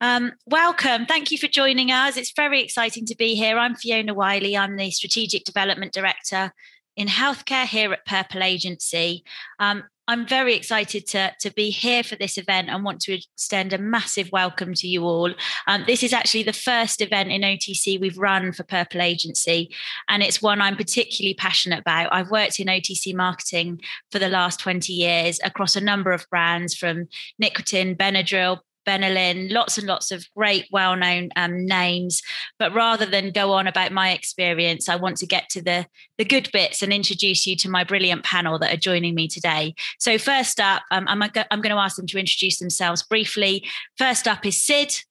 [0.00, 1.06] Um, welcome.
[1.06, 2.16] Thank you for joining us.
[2.16, 3.58] It's very exciting to be here.
[3.58, 4.56] I'm Fiona Wiley.
[4.56, 6.52] I'm the Strategic Development Director
[6.96, 9.24] in Healthcare here at Purple Agency.
[9.58, 13.72] Um, I'm very excited to, to be here for this event and want to extend
[13.72, 15.34] a massive welcome to you all.
[15.66, 19.74] Um, this is actually the first event in OTC we've run for Purple Agency,
[20.08, 22.12] and it's one I'm particularly passionate about.
[22.12, 23.80] I've worked in OTC marketing
[24.12, 27.08] for the last 20 years across a number of brands from
[27.42, 32.22] Nicotin, Benadryl, Benylin, lots and lots of great, well known um, names.
[32.58, 35.86] But rather than go on about my experience, I want to get to the,
[36.16, 39.74] the good bits and introduce you to my brilliant panel that are joining me today.
[39.98, 43.66] So, first up, um, I'm, I'm going to ask them to introduce themselves briefly.
[43.98, 45.02] First up is Sid.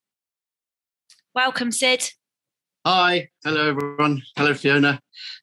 [1.35, 2.11] Welcome, Sid.
[2.85, 4.23] Hi, hello everyone.
[4.35, 4.93] Hello Fiona.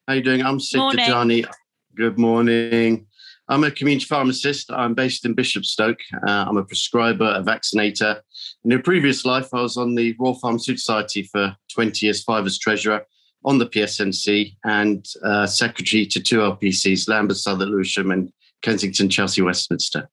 [0.08, 0.42] How are you doing?
[0.42, 1.04] I'm Sid Morning.
[1.04, 1.46] Dajani.
[1.94, 3.06] Good morning.
[3.48, 4.70] I'm a community pharmacist.
[4.70, 6.00] I'm based in Bishopstoke.
[6.26, 8.22] Uh, I'm a prescriber, a vaccinator.
[8.64, 12.46] In a previous life, I was on the Royal Pharmaceutical Society for 20 years, five
[12.46, 13.06] as treasurer
[13.44, 19.42] on the PSNC and uh, secretary to two LPCs, Lambeth, Southwark, Lewisham, and Kensington, Chelsea,
[19.42, 20.08] Westminster.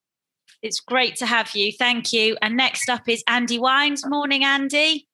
[0.60, 1.72] It's great to have you.
[1.72, 2.36] Thank you.
[2.42, 4.06] And next up is Andy Wines.
[4.06, 5.08] Morning, Andy.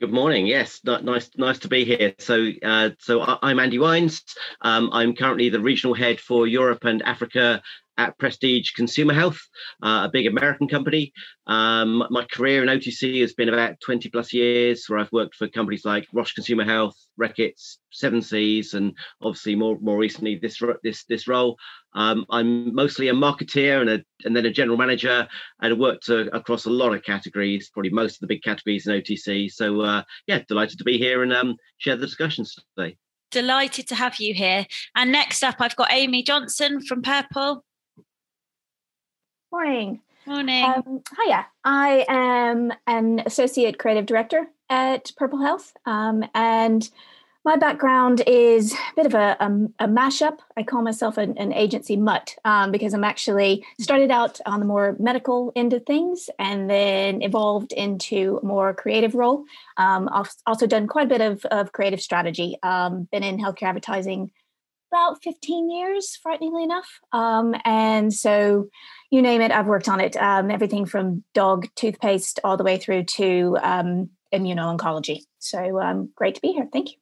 [0.00, 0.46] Good morning.
[0.46, 2.14] Yes, nice, nice to be here.
[2.20, 4.22] So, uh, so I'm Andy Wines.
[4.60, 7.60] Um, I'm currently the regional head for Europe and Africa
[7.98, 9.40] at Prestige Consumer Health,
[9.82, 11.12] uh, a big American company.
[11.46, 15.48] Um, my career in OTC has been about 20 plus years, where I've worked for
[15.48, 21.04] companies like Roche Consumer Health, Reckitt's, Seven Seas, and obviously more more recently this this
[21.04, 21.56] this role.
[21.94, 25.26] Um, I'm mostly a marketeer and a and then a general manager,
[25.60, 28.94] and worked uh, across a lot of categories, probably most of the big categories in
[28.94, 29.50] OTC.
[29.50, 32.96] So uh, yeah, delighted to be here and um, share the discussions today.
[33.30, 34.66] Delighted to have you here.
[34.94, 37.64] And next up, I've got Amy Johnson from Purple.
[39.50, 40.00] Morning.
[40.26, 40.64] Morning.
[40.64, 41.46] Um, hiya.
[41.64, 46.88] I am an associate creative director at Purple Health, um, and
[47.46, 50.40] my background is a bit of a, a, a mashup.
[50.58, 54.66] I call myself an, an agency mutt um, because I'm actually started out on the
[54.66, 59.44] more medical end of things and then evolved into a more creative role.
[59.78, 62.58] Um, I've also done quite a bit of, of creative strategy.
[62.62, 64.30] Um, been in healthcare advertising
[64.92, 66.88] about 15 years, frighteningly enough.
[67.12, 68.68] Um, and so,
[69.10, 70.16] you name it, I've worked on it.
[70.16, 75.22] Um, everything from dog toothpaste all the way through to um, immuno-oncology.
[75.38, 76.68] So um, great to be here.
[76.72, 76.96] Thank you.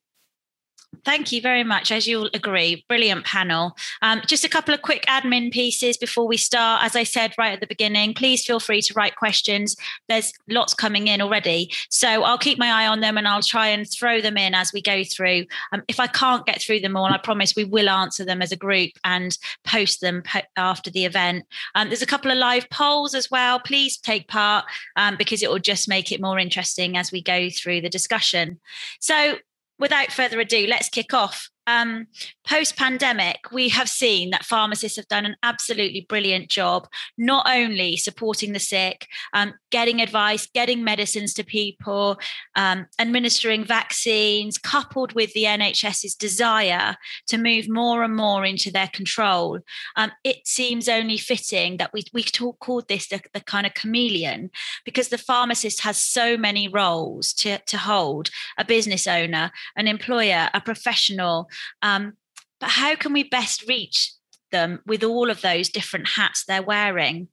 [1.04, 1.90] Thank you very much.
[1.90, 3.76] As you'll agree, brilliant panel.
[4.02, 6.82] Um, just a couple of quick admin pieces before we start.
[6.84, 9.76] As I said right at the beginning, please feel free to write questions.
[10.08, 11.72] There's lots coming in already.
[11.90, 14.72] So I'll keep my eye on them and I'll try and throw them in as
[14.72, 15.46] we go through.
[15.72, 18.52] Um, if I can't get through them all, I promise we will answer them as
[18.52, 21.44] a group and post them po- after the event.
[21.74, 23.60] Um, there's a couple of live polls as well.
[23.60, 24.64] Please take part
[24.96, 28.60] um, because it will just make it more interesting as we go through the discussion.
[29.00, 29.36] So
[29.78, 32.06] without further ado, let's kick off um,
[32.46, 36.86] post pandemic, we have seen that pharmacists have done an absolutely brilliant job,
[37.18, 42.18] not only supporting the sick, um, getting advice, getting medicines to people,
[42.54, 48.88] um, administering vaccines, coupled with the NHS's desire to move more and more into their
[48.88, 49.58] control.
[49.96, 53.74] Um, it seems only fitting that we, we talk, called this the, the kind of
[53.74, 54.50] chameleon
[54.84, 60.48] because the pharmacist has so many roles to, to hold a business owner, an employer,
[60.54, 61.48] a professional
[61.82, 62.14] um,
[62.60, 64.12] but how can we best reach
[64.52, 67.28] them with all of those different hats they're wearing?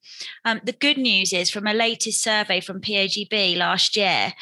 [0.45, 4.33] Um, the good news is from a latest survey from PAGB last year,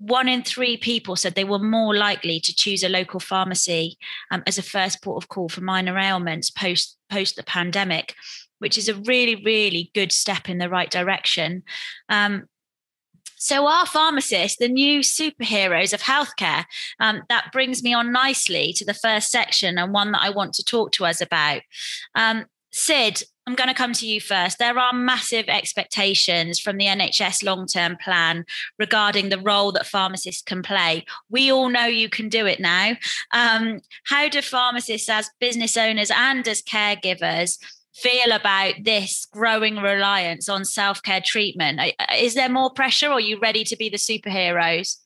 [0.00, 3.98] one in three people said they were more likely to choose a local pharmacy
[4.30, 8.14] um, as a first port of call for minor ailments post post the pandemic,
[8.60, 11.62] which is a really really good step in the right direction.
[12.08, 12.46] Um,
[13.42, 16.66] so, our pharmacists, the new superheroes of healthcare,
[17.00, 20.52] um, that brings me on nicely to the first section and one that I want
[20.54, 21.62] to talk to us about.
[22.14, 24.58] Um, Sid, I'm going to come to you first.
[24.58, 28.44] There are massive expectations from the NHS long term plan
[28.78, 31.06] regarding the role that pharmacists can play.
[31.30, 32.92] We all know you can do it now.
[33.32, 37.56] Um, how do pharmacists, as business owners and as caregivers,
[38.00, 41.80] feel about this growing reliance on self care treatment?
[42.16, 44.96] Is there more pressure, or are you ready to be the superheroes?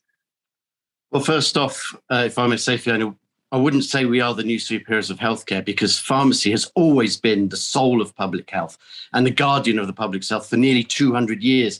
[1.11, 3.15] Well, first off, uh, if I may say, Fiona,
[3.51, 7.47] I wouldn't say we are the new superheroes of healthcare because pharmacy has always been
[7.47, 8.77] the soul of public health
[9.13, 11.79] and the guardian of the public health for nearly 200 years.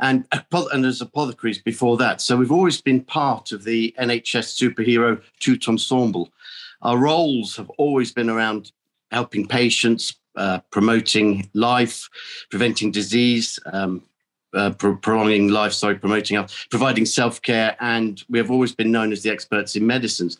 [0.00, 2.20] And, and there's apothecaries before that.
[2.20, 6.32] So we've always been part of the NHS superhero tout ensemble.
[6.82, 8.72] Our roles have always been around
[9.10, 12.08] helping patients, uh, promoting life,
[12.50, 14.02] preventing disease, um,
[14.56, 19.12] uh, prolonging life, sorry, promoting health, providing self care, and we have always been known
[19.12, 20.38] as the experts in medicines.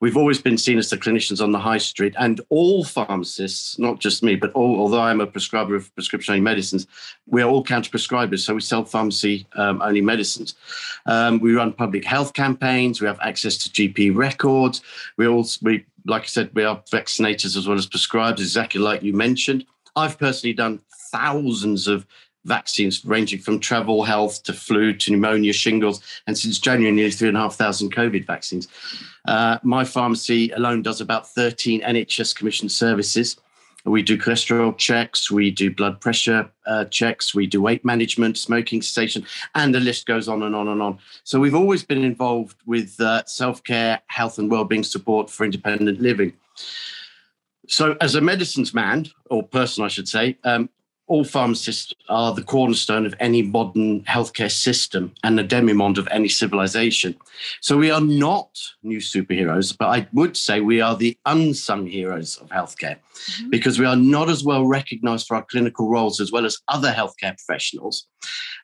[0.00, 3.98] We've always been seen as the clinicians on the high street, and all pharmacists, not
[3.98, 6.86] just me, but all, although I'm a prescriber of prescription only medicines,
[7.26, 10.54] we are all counter prescribers, so we sell pharmacy um, only medicines.
[11.06, 14.82] Um, we run public health campaigns, we have access to GP records,
[15.16, 19.02] we also, we, like I said, we are vaccinators as well as prescribers, exactly like
[19.02, 19.64] you mentioned.
[19.96, 20.80] I've personally done
[21.10, 22.06] thousands of
[22.46, 27.94] vaccines ranging from travel health to flu to pneumonia, shingles, and since January, nearly 3,500
[27.94, 28.68] COVID vaccines.
[29.26, 33.36] Uh, my pharmacy alone does about 13 NHS commissioned services.
[33.84, 38.82] We do cholesterol checks, we do blood pressure uh, checks, we do weight management, smoking
[38.82, 40.98] cessation, and the list goes on and on and on.
[41.22, 46.00] So we've always been involved with uh, self care, health, and well-being support for independent
[46.00, 46.32] living.
[47.68, 50.68] So, as a medicines man or person, I should say, um,
[51.06, 56.28] all pharmacists are the cornerstone of any modern healthcare system and the demimonde of any
[56.28, 57.16] civilization.
[57.60, 58.48] So we are not
[58.82, 63.50] new superheroes, but I would say we are the unsung heroes of healthcare mm-hmm.
[63.50, 66.90] because we are not as well recognized for our clinical roles as well as other
[66.90, 68.08] healthcare professionals.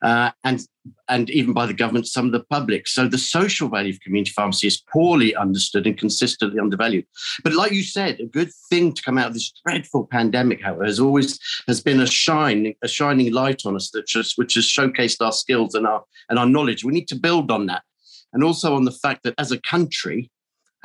[0.03, 0.67] Uh, and
[1.09, 2.89] and even by the government, some of the public.
[2.89, 7.07] So the social value of community pharmacy is poorly understood and consistently undervalued.
[7.45, 10.85] But like you said, a good thing to come out of this dreadful pandemic, however,
[10.85, 11.39] has always
[11.69, 15.33] has been a shine, a shining light on us that just which has showcased our
[15.33, 16.85] skills and our and our knowledge.
[16.85, 17.83] We need to build on that,
[18.33, 20.31] and also on the fact that as a country.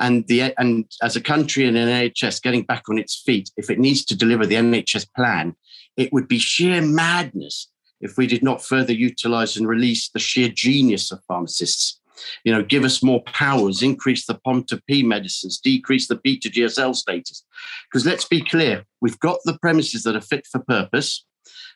[0.00, 3.68] And the and as a country and an NHS getting back on its feet, if
[3.68, 5.56] it needs to deliver the NHS plan,
[5.96, 7.66] it would be sheer madness
[8.00, 12.00] if we did not further utilize and release the sheer genius of pharmacists.
[12.44, 16.50] You know, give us more powers, increase the POM P medicines, decrease the B to
[16.50, 17.44] GSL status.
[17.90, 21.24] Because let's be clear, we've got the premises that are fit for purpose,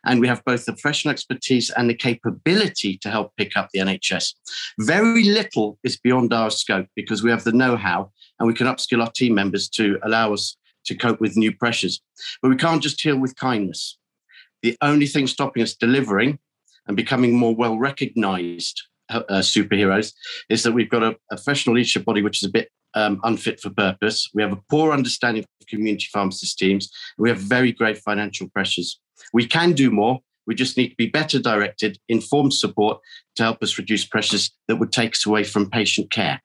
[0.05, 3.81] and we have both the professional expertise and the capability to help pick up the
[3.81, 4.35] NHS.
[4.81, 8.67] Very little is beyond our scope because we have the know how and we can
[8.67, 12.01] upskill our team members to allow us to cope with new pressures.
[12.41, 13.99] But we can't just heal with kindness.
[14.63, 16.39] The only thing stopping us delivering
[16.87, 20.13] and becoming more well recognized uh, uh, superheroes
[20.49, 23.71] is that we've got a, professional leadership body which is a bit um, unfit for
[23.71, 24.29] purpose.
[24.35, 26.91] We have a poor understanding of community pharmacist teams.
[27.19, 29.01] We have very great financial pressures.
[29.33, 30.21] We can do more.
[30.47, 33.01] We just need to be better directed, informed support
[33.37, 36.43] to help us reduce pressures that would take us away from patient care.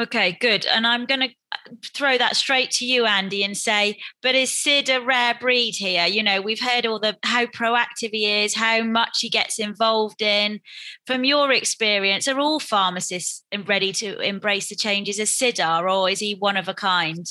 [0.00, 0.66] Okay, good.
[0.66, 1.28] And I'm going to
[1.94, 6.06] throw that straight to you, Andy, and say, but is Sid a rare breed here?
[6.06, 10.22] You know, we've heard all the how proactive he is, how much he gets involved
[10.22, 10.60] in.
[11.06, 16.08] From your experience, are all pharmacists ready to embrace the changes as Sid are, or
[16.10, 17.26] is he one of a kind?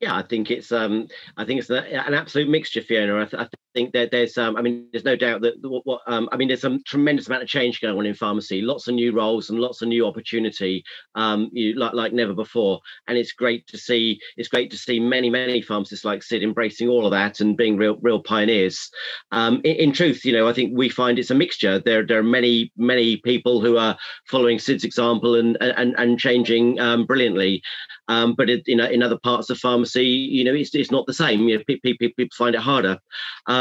[0.00, 3.20] Yeah, I think it's um, I think it's an, absolute mixture, Fiona.
[3.20, 6.00] I, th- I think that there's um, I mean, there's no doubt that what, what
[6.06, 8.60] um, I mean, there's some tremendous amount of change going on in pharmacy.
[8.62, 10.84] Lots of new roles and lots of new opportunity,
[11.14, 12.80] um, you, like like never before.
[13.08, 14.20] And it's great to see.
[14.36, 17.76] It's great to see many many pharmacists like Sid embracing all of that and being
[17.76, 18.90] real real pioneers.
[19.32, 21.78] Um, in, in truth, you know, I think we find it's a mixture.
[21.78, 23.96] There there are many many people who are
[24.26, 27.62] following Sid's example and and and changing um, brilliantly.
[28.08, 31.06] Um, but it, you know, in other parts of pharmacy, you know, it's, it's not
[31.06, 31.48] the same.
[31.48, 32.98] You know, people, people find it harder.
[33.46, 33.59] Um,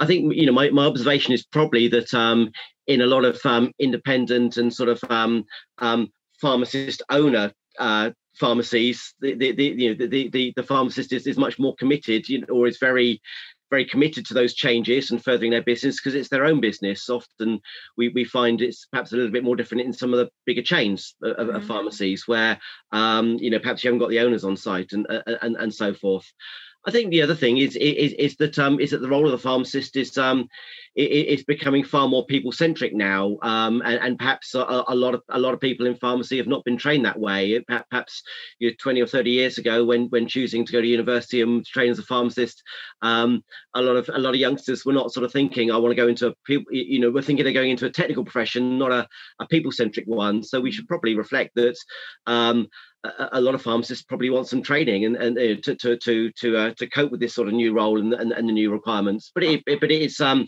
[0.00, 2.50] I think you know my, my observation is probably that um,
[2.86, 5.44] in a lot of um, independent and sort of um,
[5.78, 6.08] um,
[6.40, 11.36] pharmacist owner uh, pharmacies, the the, the you know the the, the pharmacist is, is
[11.38, 13.20] much more committed, you know, or is very
[13.70, 17.10] very committed to those changes and furthering their business because it's their own business.
[17.10, 17.60] Often
[17.96, 20.62] we, we find it's perhaps a little bit more different in some of the bigger
[20.62, 21.56] chains of, mm-hmm.
[21.56, 22.58] of pharmacies where
[22.92, 25.06] um, you know perhaps you haven't got the owners on site and
[25.42, 26.30] and, and so forth.
[26.86, 29.32] I think the other thing is is, is that um, is that the role of
[29.32, 30.48] the pharmacist is um,
[30.94, 35.22] it's becoming far more people centric now, um, and, and, perhaps a, a, lot of
[35.28, 37.62] a lot of people in pharmacy have not been trained that way.
[37.90, 38.22] Perhaps
[38.60, 41.66] you know, 20 or 30 years ago, when when choosing to go to university and
[41.66, 42.62] train as a pharmacist,
[43.02, 43.42] um,
[43.74, 46.00] a lot of a lot of youngsters were not sort of thinking, I want to
[46.00, 48.92] go into a people, you know, we're thinking they're going into a technical profession, not
[48.92, 49.08] a,
[49.40, 50.44] a people centric one.
[50.44, 51.76] So we should probably reflect that
[52.26, 52.68] um,
[53.32, 56.56] a, lot of pharmacists probably want some training and, and uh, to to to to,
[56.56, 59.30] uh, to cope with this sort of new role and, and, and the new requirements.
[59.34, 60.46] But it, but it is um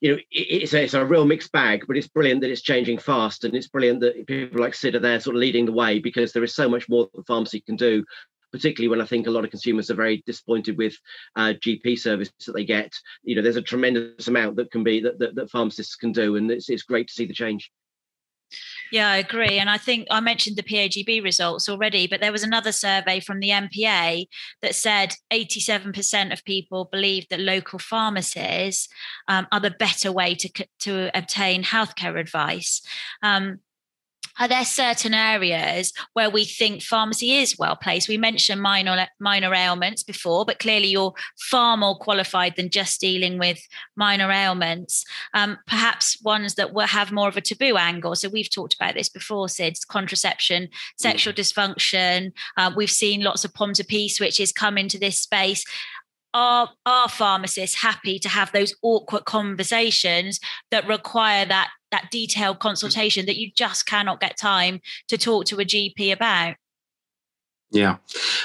[0.00, 2.98] you know, it's a, it's a real mixed bag, but it's brilliant that it's changing
[2.98, 5.98] fast, and it's brilliant that people like Sid are there, sort of leading the way,
[5.98, 8.04] because there is so much more that pharmacy can do.
[8.50, 10.96] Particularly when I think a lot of consumers are very disappointed with
[11.36, 12.92] uh, GP service that they get.
[13.22, 16.34] You know, there's a tremendous amount that can be that, that, that pharmacists can do,
[16.34, 17.70] and it's, it's great to see the change.
[18.90, 19.58] Yeah, I agree.
[19.58, 23.40] And I think I mentioned the PAGB results already, but there was another survey from
[23.40, 24.26] the MPA
[24.62, 28.88] that said 87% of people believe that local pharmacies
[29.28, 32.82] um, are the better way to, to obtain healthcare advice.
[33.22, 33.60] Um,
[34.40, 38.08] are there certain areas where we think pharmacy is well placed?
[38.08, 43.38] We mentioned minor minor ailments before, but clearly you're far more qualified than just dealing
[43.38, 43.60] with
[43.96, 45.04] minor ailments.
[45.34, 48.16] Um, perhaps ones that will have more of a taboo angle.
[48.16, 50.68] So we've talked about this before, Sid, contraception,
[50.98, 51.36] sexual mm.
[51.36, 52.32] dysfunction.
[52.56, 55.64] Uh, we've seen lots of POMS P switches come into this space
[56.34, 63.26] are are pharmacists happy to have those awkward conversations that require that that detailed consultation
[63.26, 66.54] that you just cannot get time to talk to a GP about?
[67.72, 67.96] Yeah.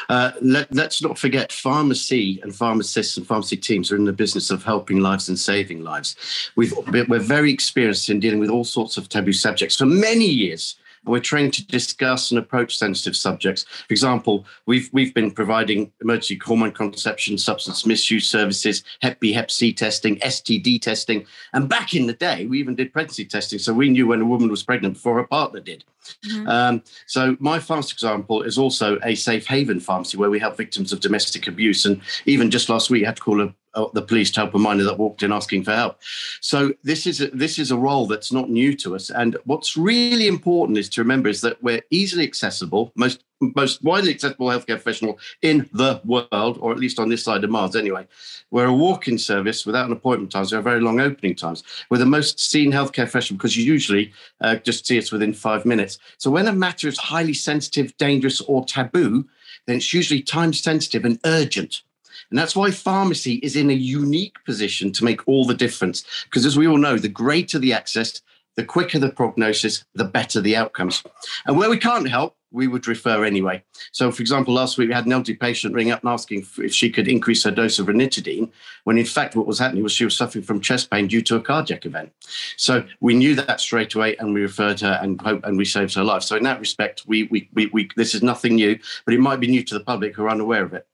[0.08, 4.52] Uh, let, us not forget pharmacy and pharmacists and pharmacy teams are in the business
[4.52, 6.52] of helping lives and saving lives.
[6.56, 10.76] We've, we're very experienced in dealing with all sorts of taboo subjects for many years
[11.06, 13.64] we're trained to discuss and approach sensitive subjects.
[13.64, 19.52] For example, we've we've been providing emergency hormone contraception, substance misuse services, Hep B, Hep
[19.52, 23.74] C testing, STD testing, and back in the day, we even did pregnancy testing, so
[23.74, 25.84] we knew when a woman was pregnant before her partner did.
[26.26, 26.48] Mm-hmm.
[26.48, 30.94] Um, so my pharmacy example is also a safe haven pharmacy where we help victims
[30.94, 34.02] of domestic abuse, and even just last week, I had to call a uh, the
[34.02, 36.00] police to help a minor that walked in asking for help.
[36.40, 39.10] So this is a, this is a role that's not new to us.
[39.10, 44.12] And what's really important is to remember is that we're easily accessible, most most widely
[44.12, 48.08] accessible healthcare professional in the world, or at least on this side of Mars anyway.
[48.52, 50.52] We're a walk-in service without an appointment times.
[50.52, 51.64] We have very long opening times.
[51.90, 55.66] We're the most seen healthcare professional because you usually uh, just see us within five
[55.66, 55.98] minutes.
[56.18, 59.26] So when a matter is highly sensitive, dangerous, or taboo,
[59.68, 61.82] then it's usually time sensitive and urgent.
[62.30, 66.04] And that's why pharmacy is in a unique position to make all the difference.
[66.26, 68.22] Because as we all know, the greater the access,
[68.56, 71.04] the quicker the prognosis, the better the outcomes.
[71.46, 73.62] And where we can't help, we would refer anyway.
[73.92, 76.74] So, for example, last week we had an elderly patient ring up and asking if
[76.74, 78.50] she could increase her dose of ranitidine,
[78.86, 81.36] when in fact what was happening was she was suffering from chest pain due to
[81.36, 82.12] a cardiac event.
[82.56, 85.94] So we knew that straight away and we referred her and hope and we saved
[85.96, 86.24] her life.
[86.24, 89.42] So in that respect, we, we, we, we this is nothing new, but it might
[89.42, 90.88] be new to the public who are unaware of it.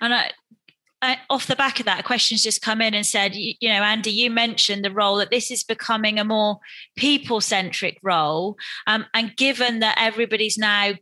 [0.00, 0.30] And I,
[1.30, 3.82] Off the back of that, a questions just come in and said, you, you know,
[3.82, 6.58] Andy, you mentioned the role that this is becoming a more
[6.96, 8.56] people centric role.
[8.86, 10.92] Um, and given that everybody's now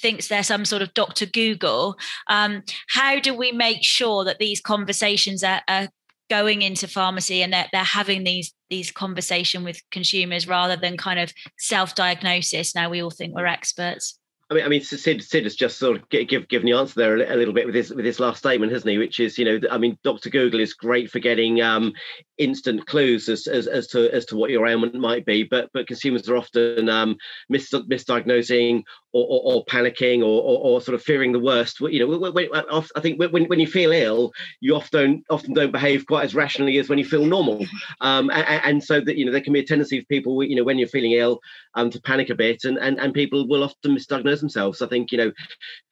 [0.00, 1.26] thinks they're some sort of Dr.
[1.26, 1.96] Google,
[2.28, 5.88] um, how do we make sure that these conversations are, are
[6.28, 11.20] going into pharmacy and they're, they're having these these conversation with consumers rather than kind
[11.20, 14.18] of self-diagnosis now we all think we're experts
[14.52, 17.16] I mean, I mean, Sid, Sid has just sort of give, given the answer there
[17.16, 18.98] a, little bit with his with his last statement, hasn't he?
[18.98, 20.28] Which is, you know, I mean, Dr.
[20.28, 21.94] Google is great for getting um,
[22.36, 25.86] instant clues as, as, as to as to what your ailment might be, but but
[25.86, 27.16] consumers are often um,
[27.48, 28.82] mis- misdiagnosing
[29.12, 31.80] or, or, or panicking or, or, or, sort of fearing the worst.
[31.80, 36.06] You know, when, I think when, when you feel ill, you often often don't behave
[36.06, 37.64] quite as rationally as when you feel normal.
[38.00, 40.56] Um, and, and, so that you know there can be a tendency of people, you
[40.56, 41.40] know, when you're feeling ill,
[41.74, 44.82] um, to panic a bit, and, and and people will often misdiagnose themselves.
[44.82, 45.32] I think you know,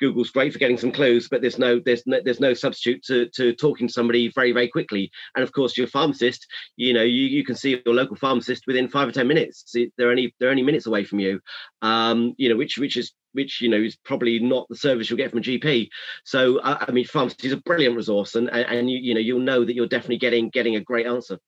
[0.01, 3.29] Google's great for getting some clues, but there's no there's no, there's no substitute to
[3.31, 5.11] to talking to somebody very very quickly.
[5.35, 6.47] And of course, your pharmacist,
[6.77, 9.75] you know, you, you can see your local pharmacist within five or ten minutes.
[9.97, 11.41] They're only they're only minutes away from you.
[11.83, 15.17] Um, you know, which which is which you know is probably not the service you'll
[15.17, 15.89] get from a GP.
[16.25, 19.41] So uh, I mean, pharmacy is a brilliant resource, and and you you know you'll
[19.41, 21.39] know that you're definitely getting getting a great answer.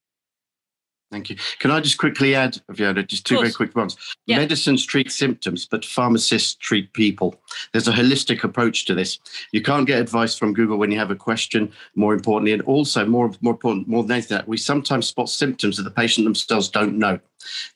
[1.12, 1.37] Thank you.
[1.59, 3.99] Can I just quickly add, Fiona, just two very quick ones?
[4.25, 4.38] Yeah.
[4.38, 7.35] Medicines treat symptoms, but pharmacists treat people.
[7.73, 9.19] There's a holistic approach to this.
[9.52, 12.54] You can't get advice from Google when you have a question, more importantly.
[12.54, 15.90] And also, more, more important, more than anything, that we sometimes spot symptoms that the
[15.90, 17.21] patient themselves don't know.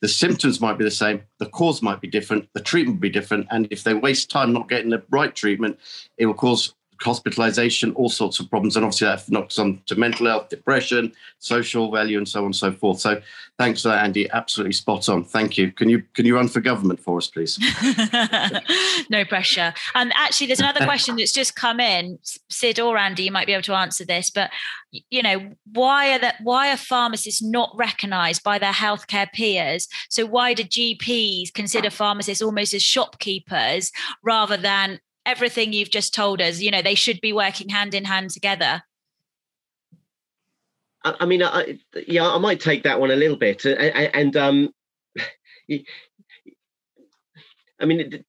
[0.01, 3.09] The symptoms might be the same, the cause might be different, the treatment will be
[3.09, 3.47] different.
[3.51, 5.77] And if they waste time not getting the right treatment,
[6.17, 8.75] it will cause hospitalization, all sorts of problems.
[8.75, 12.55] And obviously that knocks on to mental health, depression, social value, and so on and
[12.55, 12.99] so forth.
[12.99, 13.21] So
[13.57, 14.29] thanks for that, Andy.
[14.31, 15.23] Absolutely spot on.
[15.23, 15.71] Thank you.
[15.71, 17.59] Can you can you run for government for us, please?
[19.09, 19.73] no pressure.
[19.95, 22.19] And um, actually, there's another question that's just come in.
[22.49, 24.51] Sid or Andy, you might be able to answer this, but
[25.09, 29.87] you know, why are that why are pharmacists not recognized by their healthcare peers?
[30.09, 33.91] So why do GPs consider pharmacists almost as shopkeepers
[34.23, 38.05] rather than everything you've just told us you know they should be working hand in
[38.05, 38.81] hand together.
[41.03, 43.77] I, mean I, yeah i might take that one a little bit and,
[44.13, 44.73] and um
[47.79, 48.25] i mean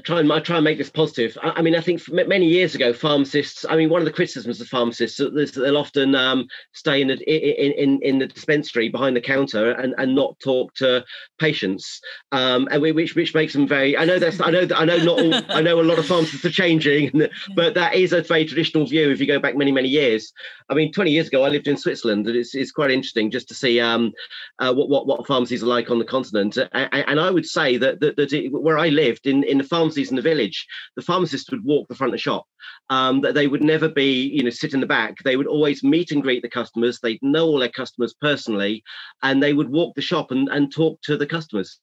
[0.00, 1.36] try and I try and make this positive.
[1.42, 3.64] I, I, mean, I think many years ago, pharmacists.
[3.68, 7.08] I mean, one of the criticisms of pharmacists is that they'll often um, stay in
[7.08, 11.04] the in, in in the dispensary behind the counter and, and not talk to
[11.38, 12.00] patients,
[12.32, 13.96] um, and we, which which makes them very.
[13.96, 16.44] I know that's I know I know not all, I know a lot of pharmacists
[16.44, 17.10] are changing,
[17.56, 19.10] but that is a very traditional view.
[19.10, 20.32] If you go back many many years,
[20.68, 23.48] I mean, 20 years ago, I lived in Switzerland, and it's, it's quite interesting just
[23.48, 24.12] to see um,
[24.58, 26.56] uh, what, what what pharmacies are like on the continent.
[26.56, 29.64] And, and I would say that that, that it, where I lived in in the
[29.82, 32.46] pharmacies in the village, the pharmacist would walk the front of the shop.
[32.90, 35.16] Um, that they would never be, you know, sit in the back.
[35.24, 37.00] They would always meet and greet the customers.
[37.00, 38.84] They'd know all their customers personally,
[39.22, 41.80] and they would walk the shop and, and talk to the customers.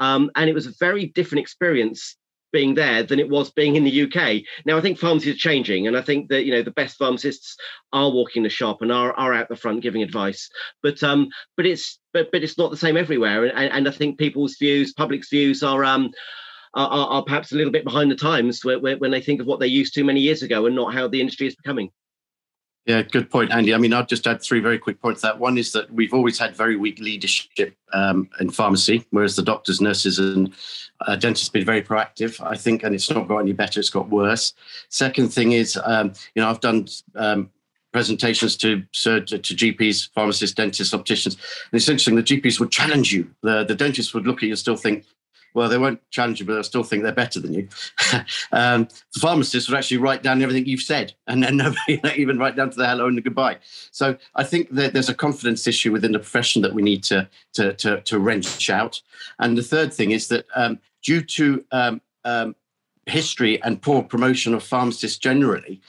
[0.00, 2.16] Um, and it was a very different experience
[2.52, 4.42] being there than it was being in the UK.
[4.64, 7.56] Now I think pharmacies are changing, and I think that you know the best pharmacists
[7.92, 10.48] are walking the shop and are, are out the front giving advice.
[10.82, 14.18] But um, but it's but but it's not the same everywhere, and, and I think
[14.18, 16.10] people's views, public's views, are um
[16.86, 19.66] are, are, perhaps a little bit behind the times when they think of what they
[19.66, 21.90] used to many years ago and not how the industry is becoming.
[22.86, 23.74] Yeah, good point, Andy.
[23.74, 25.20] I mean, I'll just add three very quick points.
[25.20, 29.42] That one is that we've always had very weak leadership um, in pharmacy, whereas the
[29.42, 30.54] doctors, nurses, and
[31.02, 32.40] uh, dentists have been very proactive.
[32.40, 34.54] I think, and it's not got any better; it's got worse.
[34.88, 37.50] Second thing is, um, you know, I've done um,
[37.92, 41.34] presentations to, to GPs, pharmacists, dentists, opticians.
[41.34, 43.28] And it's interesting, the GPs would challenge you.
[43.42, 45.04] The, the dentists would look at you and still think,
[45.58, 47.68] well, they won't challenge you, but they'll still think they're better than you.
[48.52, 52.54] um, the pharmacist would actually write down everything you've said, and then nobody even write
[52.54, 53.58] down to the hello and the goodbye.
[53.90, 57.28] So I think that there's a confidence issue within the profession that we need to
[57.54, 59.02] to to, to wrench out.
[59.40, 62.54] And the third thing is that um, due to um, um
[63.06, 65.80] history and poor promotion of pharmacists generally,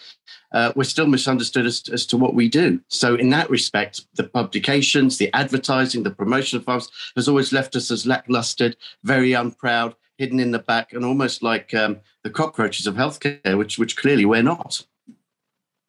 [0.51, 2.79] uh, we're still misunderstood as, as to what we do.
[2.87, 7.75] So, in that respect, the publications, the advertising, the promotion of pharmacists has always left
[7.75, 12.87] us as lackluster, very unproud, hidden in the back, and almost like um, the cockroaches
[12.87, 14.85] of healthcare, which which clearly we're not.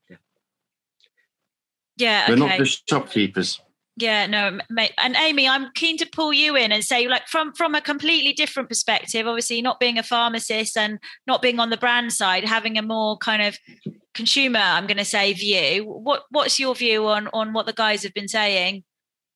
[0.08, 0.16] Yeah,
[1.96, 3.60] yeah we're not just shopkeepers.
[3.96, 4.58] Yeah, no.
[4.98, 8.32] And Amy, I'm keen to pull you in and say, like, from from a completely
[8.32, 9.26] different perspective.
[9.26, 13.18] Obviously, not being a pharmacist and not being on the brand side, having a more
[13.18, 13.58] kind of
[14.14, 15.84] consumer, I'm going to say, view.
[15.84, 18.84] What what's your view on on what the guys have been saying?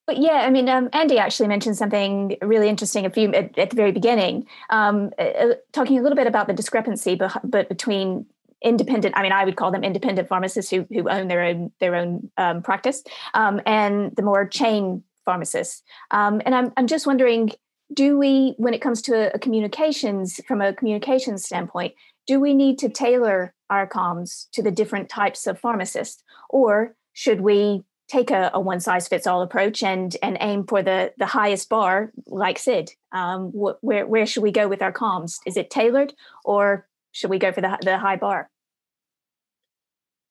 [0.06, 3.70] But yeah, I mean, um, Andy actually mentioned something really interesting a few at, at
[3.70, 8.26] the very beginning, um, uh, talking a little bit about the discrepancy, but, but between
[8.64, 11.94] independent i mean i would call them independent pharmacists who, who own their own their
[11.94, 15.82] own um, practice um, and the more chain pharmacists.
[16.10, 17.52] Um, and I'm, I'm just wondering
[17.92, 21.94] do we when it comes to a communications from a communications standpoint
[22.26, 26.22] do we need to tailor our comms to the different types of pharmacists?
[26.48, 30.82] Or should we take a, a one size fits all approach and and aim for
[30.82, 32.92] the the highest bar like sid?
[33.12, 35.38] Um, wh- where where should we go with our comms?
[35.46, 38.50] Is it tailored or should we go for the, the high bar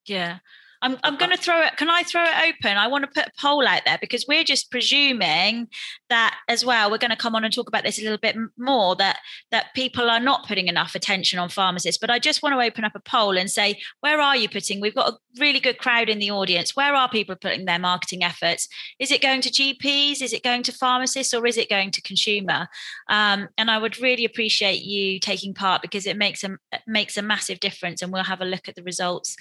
[0.07, 0.39] yeah
[0.83, 1.77] I'm, I'm going to throw it.
[1.77, 2.77] Can I throw it open?
[2.77, 5.69] I want to put a poll out there because we're just presuming
[6.09, 6.91] that as well.
[6.91, 8.93] We're going to come on and talk about this a little bit more.
[8.97, 9.19] That
[9.51, 11.97] that people are not putting enough attention on pharmacists.
[11.99, 14.81] But I just want to open up a poll and say, where are you putting?
[14.81, 16.75] We've got a really good crowd in the audience.
[16.75, 18.67] Where are people putting their marketing efforts?
[18.99, 20.21] Is it going to GPs?
[20.21, 21.33] Is it going to pharmacists?
[21.33, 22.67] Or is it going to consumer?
[23.09, 27.21] Um, and I would really appreciate you taking part because it makes a makes a
[27.21, 28.01] massive difference.
[28.01, 29.37] And we'll have a look at the results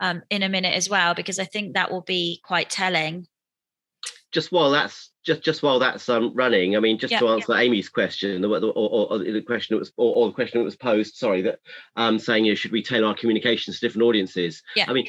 [0.00, 3.26] um, in a minute as well, because I think that will be quite telling.
[4.32, 7.54] Just while that's just just while that's um, running, I mean, just yeah, to answer
[7.54, 7.60] yeah.
[7.60, 10.76] Amy's question, or, or, or, the question that was, or, or, the question that was
[10.76, 11.60] posed, sorry, that
[11.96, 14.62] um, saying, you know, should we tailor our communications to different audiences?
[14.74, 14.86] Yeah.
[14.88, 15.06] I mean,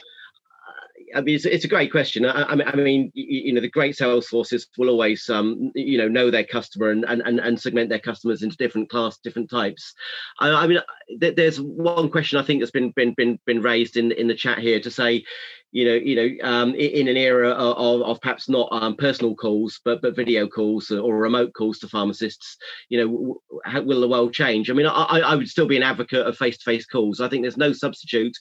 [1.15, 2.25] I mean, it's, it's a great question.
[2.25, 5.97] I, I, mean, I mean, you know, the great sales forces will always, um, you
[5.97, 9.93] know, know their customer and, and, and segment their customers into different class, different types.
[10.39, 10.79] I, I mean,
[11.19, 14.59] there's one question I think that's been been been been raised in in the chat
[14.59, 15.23] here to say,
[15.71, 19.79] you know, you know, um, in an era of, of perhaps not um, personal calls,
[19.83, 22.57] but but video calls or remote calls to pharmacists,
[22.89, 24.69] you know, how will the world change?
[24.69, 27.19] I mean, I, I would still be an advocate of face-to-face calls.
[27.19, 28.35] I think there's no substitute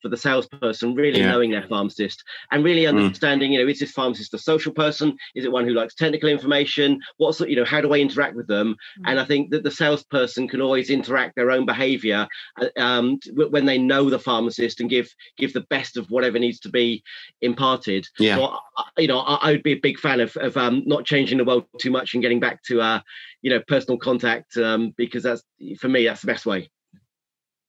[0.00, 1.30] for the salesperson really yeah.
[1.30, 2.88] knowing their pharmacist and really mm.
[2.88, 3.54] understanding, mm.
[3.54, 5.16] you know, is this pharmacist a social person?
[5.36, 7.00] Is it one who likes technical information?
[7.18, 8.74] What's you know, how do I interact with them?
[9.00, 9.10] Mm.
[9.10, 12.26] And I think that the salesperson can always interact their own behaviour
[12.60, 16.58] uh, um, when they know the pharmacist and give give the best of whatever needs
[16.60, 17.02] to be
[17.40, 18.08] imparted.
[18.18, 18.36] Yeah.
[18.36, 18.56] So,
[18.98, 21.44] you know, I, I, would be a big fan of, of um, not changing the
[21.44, 23.00] world too much and getting back to, uh,
[23.42, 25.42] you know, personal contact um, because that's,
[25.78, 26.70] for me, that's the best way.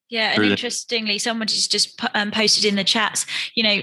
[0.10, 3.26] Yeah, and interestingly, someone just just um, posted in the chats.
[3.56, 3.82] You know,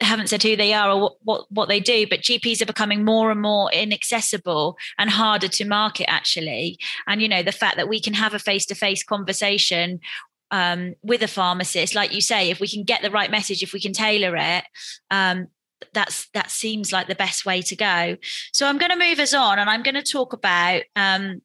[0.00, 3.04] haven't said who they are or what, what, what they do, but GPs are becoming
[3.04, 6.78] more and more inaccessible and harder to market actually.
[7.06, 10.00] And you know, the fact that we can have a face-to-face conversation
[10.50, 13.72] um, with a pharmacist, like you say, if we can get the right message, if
[13.72, 14.64] we can tailor it,
[15.10, 15.48] um,
[15.92, 18.16] that's that seems like the best way to go.
[18.52, 21.42] So I'm going to move us on, and I'm going to talk about um,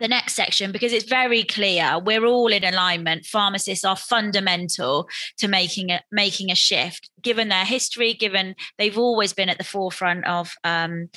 [0.00, 1.98] the next section because it's very clear.
[1.98, 3.26] We're all in alignment.
[3.26, 7.10] Pharmacists are fundamental to making a making a shift.
[7.22, 11.08] Given their history given they've always been at the forefront of um,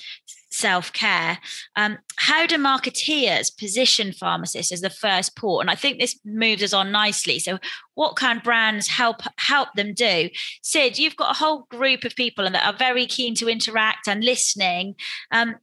[0.52, 1.40] self-care.
[1.76, 5.64] Um, how do marketeers position pharmacists as the first port?
[5.64, 7.40] And i think this moves us on nicely.
[7.40, 7.60] So
[7.96, 10.30] what can brands help help them do?
[10.62, 14.08] Sid you've got a whole group of people and that are very keen to interact
[14.08, 14.96] and listening.
[15.32, 15.56] Um,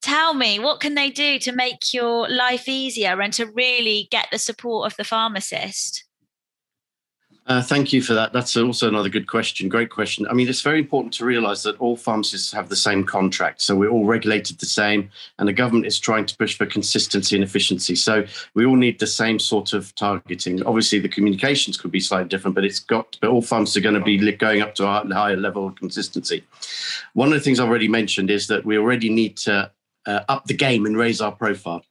[0.00, 4.28] tell me what can they do to make your life easier and to really get
[4.30, 6.04] the support of the pharmacist
[7.48, 8.32] uh, thank you for that.
[8.32, 9.68] That's also another good question.
[9.68, 10.26] Great question.
[10.28, 13.62] I mean, it's very important to realize that all pharmacists have the same contract.
[13.62, 17.34] So we're all regulated the same, and the government is trying to push for consistency
[17.34, 17.96] and efficiency.
[17.96, 20.62] So we all need the same sort of targeting.
[20.64, 23.94] Obviously, the communications could be slightly different, but it's got, but all pharmacists are going
[23.94, 26.44] to be going up to a higher level of consistency.
[27.14, 29.70] One of the things I've already mentioned is that we already need to
[30.08, 31.84] uh, up the game and raise our profile.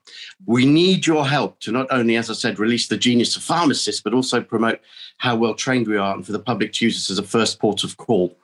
[0.46, 4.02] We need your help to not only, as I said, release the genius of pharmacists,
[4.02, 4.82] but also promote
[5.20, 7.60] how well trained we are and for the public to use us as a first
[7.60, 8.36] port of call.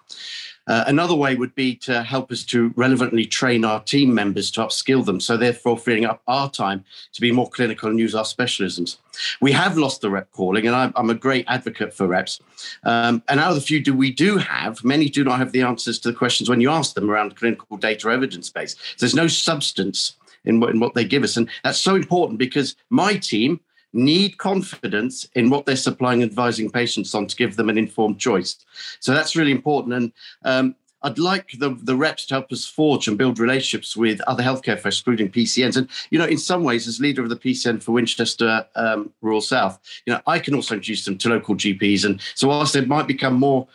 [0.68, 4.62] Uh, another way would be to help us to relevantly train our team members to
[4.62, 8.24] upskill them, so therefore freeing up our time to be more clinical and use our
[8.24, 8.98] specialisms.
[9.42, 12.40] We have lost the rep calling, and I'm, I'm a great advocate for reps.
[12.84, 15.62] Um, and out of the few do we do have, many do not have the
[15.62, 18.76] answers to the questions when you ask them around clinical data evidence base.
[19.00, 22.76] There's no substance in what, in what they give us, and that's so important because
[22.90, 23.60] my team
[23.94, 28.20] need confidence in what they're supplying and advising patients on to give them an informed
[28.20, 28.58] choice.
[29.00, 29.94] So that's really important.
[29.94, 30.12] And
[30.44, 34.42] um, I'd like the, the reps to help us forge and build relationships with other
[34.42, 35.78] healthcare professionals, including PCNs.
[35.78, 39.42] And, you know, in some ways, as leader of the PCN for Winchester um, Rural
[39.42, 42.06] South, you know, I can also introduce them to local GPs.
[42.06, 43.68] And so whilst they might become more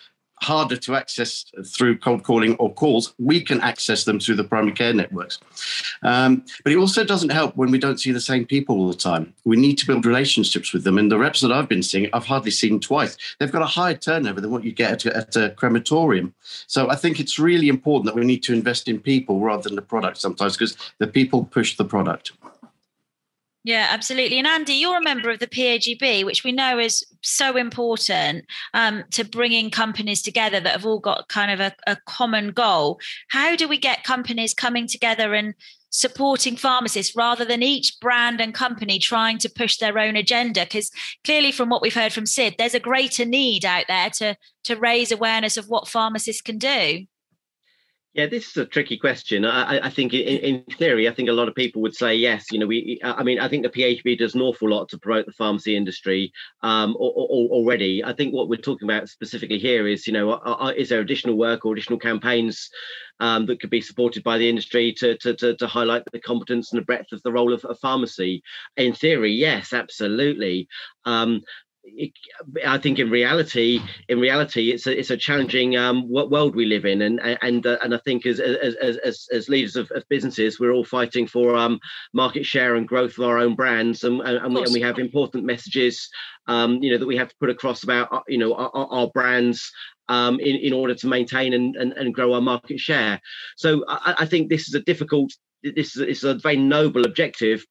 [0.42, 4.72] harder to access through cold calling or calls, we can access them through the primary
[4.72, 5.38] care networks.
[6.02, 8.96] Um, but it also doesn't help when we don't see the same people all the
[8.96, 9.34] time.
[9.44, 10.98] We need to build relationships with them.
[10.98, 13.16] And the reps that I've been seeing, I've hardly seen twice.
[13.38, 16.34] They've got a higher turnover than what you get at at a crematorium.
[16.66, 19.76] So I think it's really important that we need to invest in people rather than
[19.76, 22.32] the product sometimes because the people push the product.
[23.68, 24.38] Yeah, absolutely.
[24.38, 29.04] And Andy, you're a member of the PAGB, which we know is so important um,
[29.10, 32.98] to bringing companies together that have all got kind of a, a common goal.
[33.28, 35.52] How do we get companies coming together and
[35.90, 40.90] supporting pharmacists rather than each brand and company trying to push their own agenda because
[41.22, 44.76] clearly from what we've heard from sid there's a greater need out there to to
[44.76, 47.06] raise awareness of what pharmacists can do
[48.14, 49.44] yeah, this is a tricky question.
[49.44, 52.46] I, I think, in, in, theory, I think a lot of people would say yes.
[52.50, 52.98] You know, we.
[53.04, 56.32] I mean, I think the PHB does an awful lot to promote the pharmacy industry
[56.62, 58.02] um, already.
[58.02, 60.40] I think what we're talking about specifically here is, you know,
[60.76, 62.70] is there additional work or additional campaigns
[63.20, 66.72] um, that could be supported by the industry to, to, to, to, highlight the competence
[66.72, 68.42] and the breadth of the role of, of pharmacy?
[68.76, 70.68] In theory, yes, absolutely.
[71.04, 71.42] Um,
[72.66, 76.84] I think in reality, in reality, it's a it's a challenging um, world we live
[76.84, 80.58] in, and and uh, and I think as as as, as leaders of, of, businesses,
[80.58, 81.78] we're all fighting for um,
[82.12, 85.44] market share and growth of our own brands, and and, we, and we have important
[85.44, 86.08] messages,
[86.46, 89.08] um, you know, that we have to put across about uh, you know our, our
[89.08, 89.70] brands.
[90.10, 93.20] Um, in, in order to maintain and, and, and grow our market share.
[93.58, 95.30] So I, I think this is a difficult
[95.62, 97.62] this is, this is a very noble objective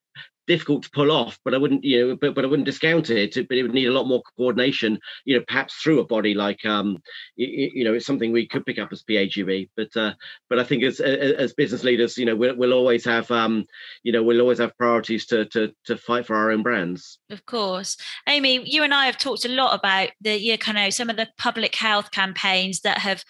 [0.47, 3.35] difficult to pull off, but I wouldn't, you know, but, but I wouldn't discount it.
[3.47, 6.65] But it would need a lot more coordination, you know, perhaps through a body like,
[6.65, 6.97] um,
[7.35, 9.69] you, you know, it's something we could pick up as PAGB.
[9.75, 10.13] But uh,
[10.49, 13.65] but I think as as business leaders, you know, we'll, we'll always have, um,
[14.03, 17.19] you know, we'll always have priorities to to to fight for our own brands.
[17.29, 21.09] Of course, Amy, you and I have talked a lot about the, you know some
[21.09, 23.23] of the public health campaigns that have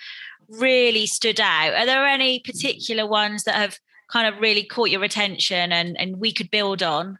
[0.49, 1.73] really stood out.
[1.73, 3.79] Are there any particular ones that have
[4.11, 7.19] kind of really caught your attention and and we could build on?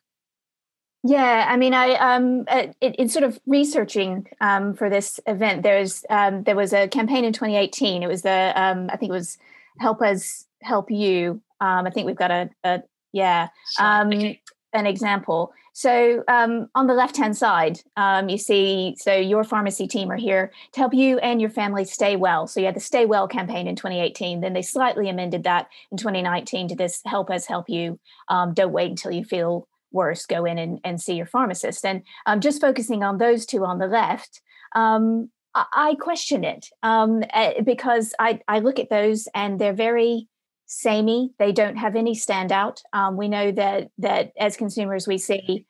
[1.04, 6.04] Yeah i mean i um uh, in sort of researching um for this event there's
[6.10, 9.38] um there was a campaign in 2018 it was the um i think it was
[9.80, 11.42] help us help you.
[11.62, 12.82] Um i think we've got a, a
[13.14, 14.42] yeah um okay.
[14.74, 20.10] an example so um, on the left-hand side, um, you see, so your pharmacy team
[20.10, 22.48] are here to help you and your family stay well.
[22.48, 24.42] So you had the Stay Well campaign in 2018.
[24.42, 28.00] Then they slightly amended that in 2019 to this Help Us Help You.
[28.28, 30.26] Um, don't wait until you feel worse.
[30.26, 31.86] Go in and, and see your pharmacist.
[31.86, 34.42] And um, just focusing on those two on the left,
[34.74, 40.28] um, I question it um, eh, because I, I look at those and they're very
[40.68, 41.32] samey.
[41.40, 42.82] They don't have any standout.
[42.94, 45.66] Um, we know that that as consumers we see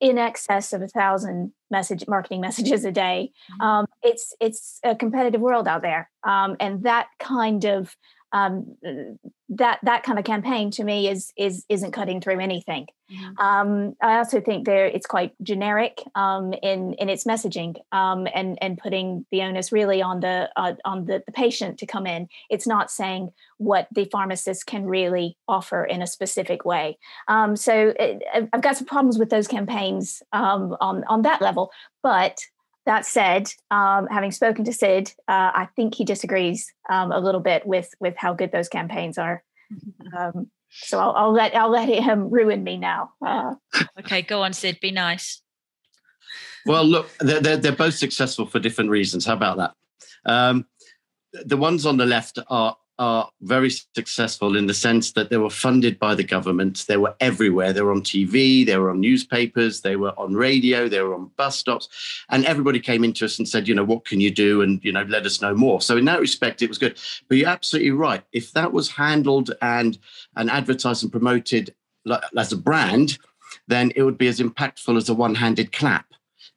[0.00, 3.32] in excess of a thousand message marketing messages a day.
[3.52, 3.66] Mm-hmm.
[3.66, 7.96] Um, it's it's a competitive world out there, um, and that kind of
[8.34, 8.76] um,
[9.48, 12.88] that that kind of campaign to me is is isn't cutting through anything.
[13.12, 13.38] Mm-hmm.
[13.38, 18.58] Um, I also think there it's quite generic um, in in its messaging um, and
[18.60, 22.26] and putting the onus really on the uh, on the, the patient to come in.
[22.50, 26.98] It's not saying what the pharmacist can really offer in a specific way.
[27.28, 31.70] Um, so it, I've got some problems with those campaigns um, on on that level,
[32.02, 32.40] but
[32.86, 37.40] that said, um, having spoken to Sid, uh, I think he disagrees um, a little
[37.40, 39.42] bit with with how good those campaigns are.
[40.16, 43.12] Um, so I'll, I'll, let I'll let him ruin me now.
[43.24, 43.54] Uh,
[44.00, 44.78] okay, go on, Sid.
[44.80, 45.42] Be nice.
[46.66, 49.24] Well, look, they're, they're, they're both successful for different reasons.
[49.24, 49.74] How about that?
[50.24, 50.66] Um,
[51.32, 55.50] the ones on the left are are very successful in the sense that they were
[55.50, 56.84] funded by the government.
[56.86, 57.72] They were everywhere.
[57.72, 61.30] They were on TV, they were on newspapers, they were on radio, they were on
[61.36, 61.88] bus stops.
[62.30, 64.62] And everybody came into us and said, you know, what can you do?
[64.62, 65.80] And, you know, let us know more.
[65.80, 66.98] So in that respect, it was good.
[67.28, 68.22] But you're absolutely right.
[68.32, 69.98] If that was handled and,
[70.36, 71.74] and advertised and promoted
[72.36, 73.18] as a brand,
[73.66, 76.06] then it would be as impactful as a one handed clap.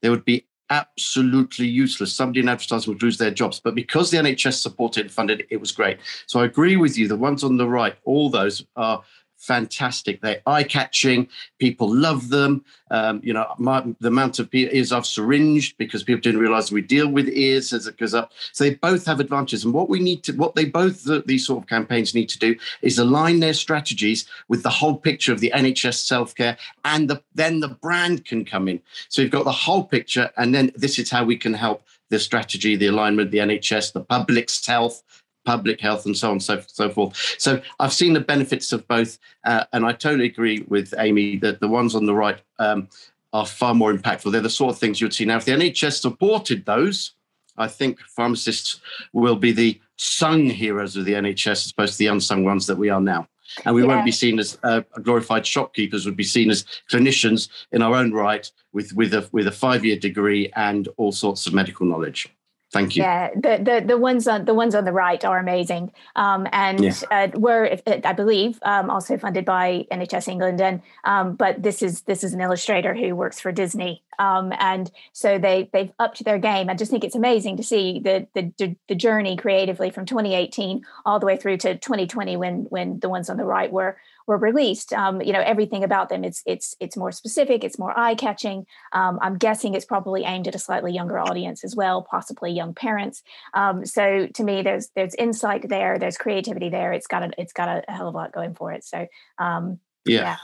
[0.02, 2.14] There would be absolutely useless.
[2.14, 3.60] Somebody in advertising would lose their jobs.
[3.60, 6.00] But because the NHS supported and funded it, it was great.
[6.26, 7.08] So I agree with you.
[7.08, 9.02] The ones on the right, all those are
[9.38, 10.22] fantastic.
[10.22, 11.30] They're eye catching.
[11.60, 12.66] People love them.
[12.90, 16.82] Um, you know, my, the amount of ears I've syringed because people didn't realize we
[16.82, 18.32] deal with ears as it goes up.
[18.52, 19.64] So they both have advantages.
[19.64, 22.56] And what we need to, what they both, these sort of campaigns need to do
[22.82, 26.58] is align their strategies with the whole picture of the NHS self care.
[26.86, 28.82] And the, then the brand can come in.
[29.10, 30.32] So you've got the whole picture.
[30.38, 34.02] And then this is how we can help the strategy, the alignment, the NHS, the
[34.02, 35.04] public's health,
[35.48, 37.16] public health and so on and so, so forth.
[37.38, 41.62] So I've seen the benefits of both, uh, and I totally agree with Amy that
[41.62, 42.90] the ones on the right um,
[43.32, 44.34] are far more impactful.
[44.34, 45.38] They're the sort of things you'd see now.
[45.38, 47.14] If the NHS supported those,
[47.58, 48.82] I think pharmacists
[49.14, 52.78] will be the sung heroes of the NHS as opposed to the unsung ones that
[52.78, 53.26] we are now.
[53.64, 53.88] And we yeah.
[53.88, 56.06] won't be seen as uh, glorified shopkeepers.
[56.06, 59.86] Would be seen as clinicians in our own right, with with a with a five
[59.86, 62.28] year degree and all sorts of medical knowledge.
[62.74, 63.04] Thank you.
[63.04, 66.84] Yeah, the the, the ones on the ones on the right are amazing, um, and
[66.84, 66.94] yeah.
[67.10, 72.02] uh, were I believe um, also funded by NHS England, and um, but this is
[72.02, 76.40] this is an illustrator who works for Disney, um, and so they they've upped their
[76.40, 76.70] game.
[76.70, 81.20] I just think it's amazing to see the the the journey creatively from 2018 all
[81.20, 84.94] the way through to 2020 when when the ones on the right were were released,
[84.94, 88.66] um, you know, everything about them it's it's it's more specific, it's more eye catching.
[88.92, 92.74] Um, I'm guessing it's probably aimed at a slightly younger audience as well, possibly young
[92.74, 93.24] parents.
[93.54, 96.94] Um, so to me, there's there's insight there, there's creativity there.
[96.94, 98.84] It's got a it's got a, hell of a lot going for it.
[98.84, 99.08] So
[99.40, 100.38] um, yeah.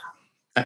[0.56, 0.64] yeah.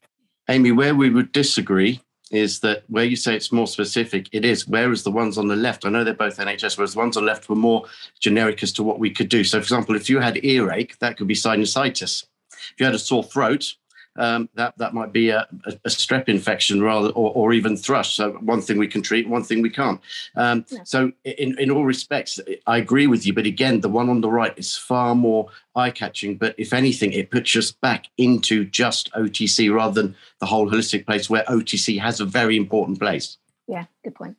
[0.50, 2.00] Amy, where we would disagree
[2.30, 4.68] is that where you say it's more specific, it is.
[4.68, 7.24] Whereas the ones on the left, I know they're both NHS, whereas the ones on
[7.24, 7.84] the left were more
[8.20, 9.44] generic as to what we could do.
[9.44, 12.24] So, for example, if you had earache, that could be sinusitis.
[12.72, 13.74] If you had a sore throat,
[14.18, 18.14] um, that that might be a, a, a strep infection rather, or, or, even thrush.
[18.14, 20.00] So one thing we can treat, one thing we can't.
[20.36, 20.80] Um, yeah.
[20.84, 23.32] So in in all respects, I agree with you.
[23.32, 26.36] But again, the one on the right is far more eye catching.
[26.36, 31.06] But if anything, it puts us back into just OTC rather than the whole holistic
[31.06, 33.38] place where OTC has a very important place.
[33.68, 34.36] Yeah, good point.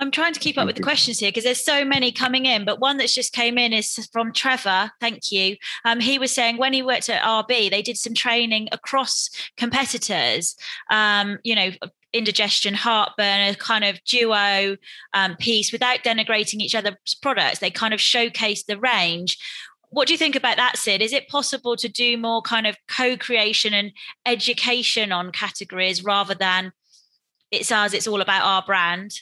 [0.00, 2.64] I'm trying to keep up with the questions here because there's so many coming in,
[2.64, 4.90] but one that's just came in is from Trevor.
[4.98, 5.56] Thank you.
[5.84, 10.56] Um, he was saying when he worked at RB, they did some training across competitors.
[10.90, 11.70] Um, you know,
[12.14, 14.76] indigestion, heartburn, a kind of duo
[15.12, 17.58] um, piece without denigrating each other's products.
[17.58, 19.36] They kind of showcase the range.
[19.90, 21.02] What do you think about that, Sid?
[21.02, 23.92] Is it possible to do more kind of co-creation and
[24.24, 26.72] education on categories rather than
[27.50, 29.20] it's ours, it's all about our brand?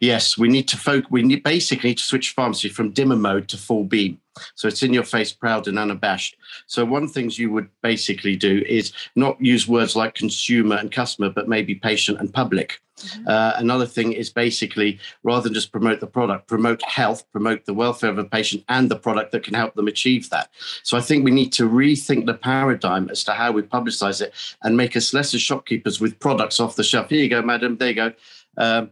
[0.00, 1.10] Yes, we need to focus.
[1.10, 4.20] We need basically need to switch pharmacy from dimmer mode to full beam.
[4.54, 6.36] So it's in your face, proud and unabashed.
[6.66, 11.28] So one things you would basically do is not use words like consumer and customer,
[11.28, 12.80] but maybe patient and public.
[12.96, 13.28] Mm-hmm.
[13.28, 17.74] Uh, another thing is basically rather than just promote the product, promote health, promote the
[17.74, 20.50] welfare of a patient and the product that can help them achieve that.
[20.82, 24.32] So I think we need to rethink the paradigm as to how we publicize it
[24.62, 27.10] and make us less as shopkeepers with products off the shelf.
[27.10, 27.76] Here you go, madam.
[27.76, 28.12] There you go.
[28.56, 28.90] Um,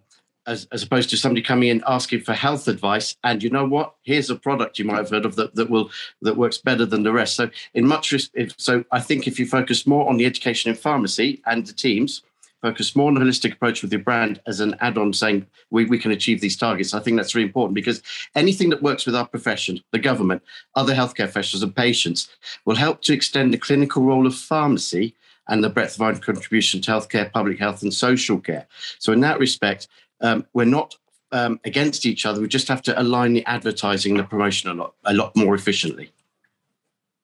[0.50, 3.94] as, as opposed to somebody coming in asking for health advice and you know what
[4.02, 7.04] here's a product you might have heard of that, that will that works better than
[7.04, 10.26] the rest so in much if, so i think if you focus more on the
[10.26, 12.22] education in pharmacy and the teams
[12.60, 15.98] focus more on a holistic approach with your brand as an add-on saying we, we
[15.98, 16.92] can achieve these targets.
[16.92, 18.02] I think that's really important because
[18.34, 20.42] anything that works with our profession, the government,
[20.74, 22.28] other healthcare professionals and patients
[22.66, 25.14] will help to extend the clinical role of pharmacy
[25.48, 28.66] and the breadth of our contribution to healthcare, public health and social care.
[28.98, 29.88] So in that respect,
[30.20, 30.96] um, we're not
[31.32, 32.40] um, against each other.
[32.40, 36.12] We just have to align the advertising the promotion a lot, a lot more efficiently.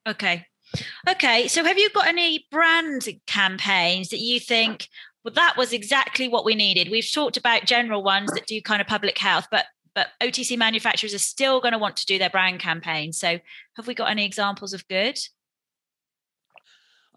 [0.06, 0.46] Okay.
[1.08, 1.48] Okay.
[1.48, 4.88] So have you got any brand campaigns that you think,
[5.24, 6.90] well, that was exactly what we needed?
[6.90, 11.14] We've talked about general ones that do kind of public health, but but OTC manufacturers
[11.14, 13.14] are still going to want to do their brand campaign.
[13.14, 13.38] So
[13.76, 15.18] have we got any examples of good?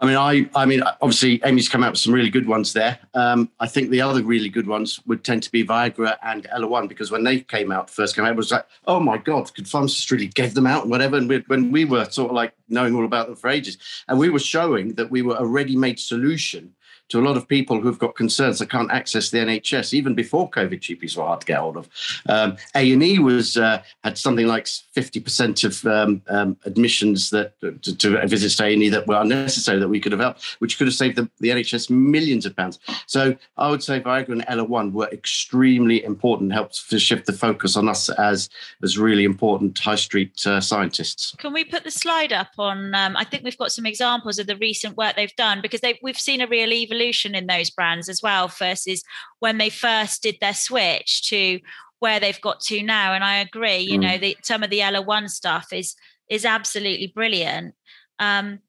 [0.01, 2.97] I mean, I, I mean, obviously, Amy's come out with some really good ones there.
[3.13, 6.87] Um, I think the other really good ones would tend to be Viagra and Ellaone
[6.87, 9.67] because when they came out, first came out, it was like, oh my god, could
[9.67, 11.17] pharmacists really give them out and whatever?
[11.17, 14.17] And we, when we were sort of like knowing all about them for ages, and
[14.17, 16.73] we were showing that we were a ready-made solution
[17.09, 19.93] to a lot of people who've got concerns that can't access the NHS.
[19.93, 21.89] Even before COVID, GPs were hard to get hold of.
[22.27, 27.29] Um, A and E was uh, had something like fifty percent of um, um, admissions
[27.31, 30.21] that to, to visits to A and E that were unnecessary that we could have
[30.21, 32.79] helped, which could have saved the, the NHS millions of pounds.
[33.07, 37.75] So I would say Viagra and Ellaone were extremely important, helped to shift the focus
[37.75, 38.49] on us as
[38.83, 41.35] as really important high street uh, scientists.
[41.37, 42.93] Can we put the slide up on?
[42.93, 45.99] Um, I think we've got some examples of the recent work they've done because they,
[46.03, 49.03] we've seen a real evolution evolution in those brands as well versus
[49.39, 51.59] when they first did their switch to
[51.99, 53.13] where they've got to now.
[53.13, 54.03] And i agree you mm.
[54.03, 55.95] know the, some of the Ellaone stuff is
[56.29, 57.75] is absolutely brilliant.
[58.19, 58.59] Um,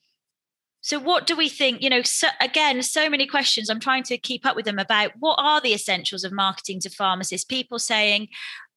[0.82, 3.68] so what do we think you know so, again so many questions.
[3.68, 6.90] I'm trying to keep up with them about what are the essentials of marketing to
[6.90, 7.44] pharmacists?
[7.44, 8.28] People saying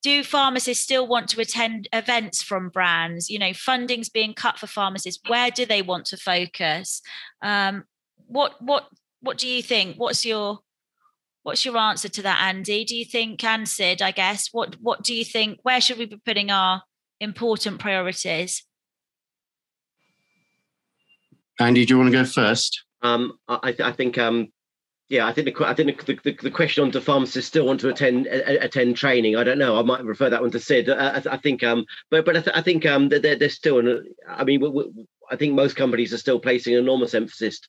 [0.02, 3.30] do pharmacists still want to attend events from brands?
[3.30, 5.22] You know funding's being cut for pharmacists.
[5.28, 7.02] Where do they want to focus?
[7.42, 7.86] Um,
[8.28, 8.88] what what
[9.24, 9.96] what do you think?
[9.98, 10.60] What's your
[11.44, 12.86] what's your answer to that, Andy?
[12.86, 15.60] Do you think and Sid, I guess, what what do you think?
[15.64, 16.84] Where should we be putting our
[17.20, 18.64] important priorities?
[21.60, 22.84] Andy, do you want to go first?
[23.02, 24.50] Um, I, th- I think um,
[25.08, 27.80] yeah, I think the I think the, the, the, question on do pharmacists still want
[27.82, 29.36] to attend attend training?
[29.36, 29.78] I don't know.
[29.78, 30.90] I might refer that one to Sid.
[30.90, 33.80] I, I think, um, but but I, th- I think um, they're, they're still.
[33.80, 34.62] An, I mean,
[35.34, 37.60] I think most companies are still placing enormous emphasis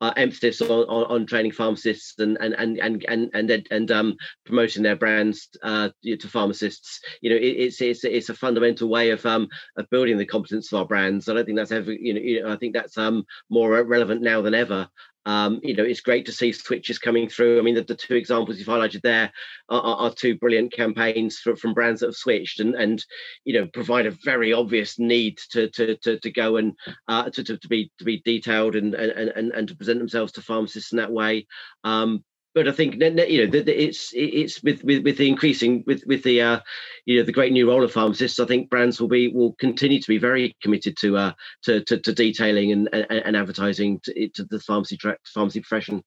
[0.00, 4.16] uh, emphasis on, on, on, training pharmacists and and and and and and, and um,
[4.44, 7.00] promoting their brands uh, to pharmacists.
[7.22, 10.70] You know, it, it's it's it's a fundamental way of um of building the competence
[10.72, 11.28] of our brands.
[11.28, 14.20] I don't think that's ever you know, you know I think that's um more relevant
[14.20, 14.88] now than ever.
[15.26, 17.58] Um, you know, it's great to see switches coming through.
[17.58, 19.32] I mean, the, the two examples you've highlighted there
[19.68, 23.04] are, are, two brilliant campaigns for, from brands that have switched and, and
[23.44, 26.74] you know provide a very obvious need to to to, to go and
[27.08, 30.32] uh, to, to, to be to be detailed and, and and and to present themselves
[30.32, 31.46] to pharmacists in that way.
[31.84, 32.22] Um,
[32.54, 36.40] but I think you know it's it's with with, with the increasing with with the
[36.40, 36.60] uh,
[37.04, 38.38] you know the great new role of pharmacists.
[38.38, 41.32] I think brands will be will continue to be very committed to uh,
[41.64, 46.02] to, to, to detailing and, and, and advertising to, to, the pharmacy pharmacy profession.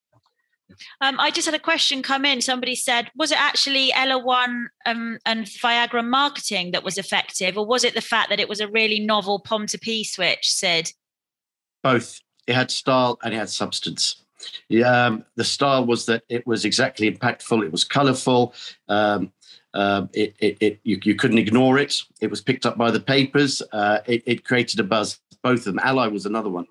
[1.01, 2.41] Um, I just had a question come in.
[2.41, 7.83] Somebody said, was it actually Ellaone um, and Viagra marketing that was effective, or was
[7.83, 10.51] it the fact that it was a really novel POM to P switch?
[10.51, 10.93] Sid,
[11.83, 12.21] both.
[12.47, 14.23] It had style and it had substance.
[14.69, 17.63] Yeah, um, the style was that it was exactly impactful.
[17.63, 18.53] It was colourful.
[18.87, 19.31] Um,
[19.73, 22.01] uh, it, it, it you, you, couldn't ignore it.
[22.21, 23.61] It was picked up by the papers.
[23.71, 25.19] Uh, it, it, created a buzz.
[25.43, 25.79] Both of them.
[25.79, 26.65] Alli was another one.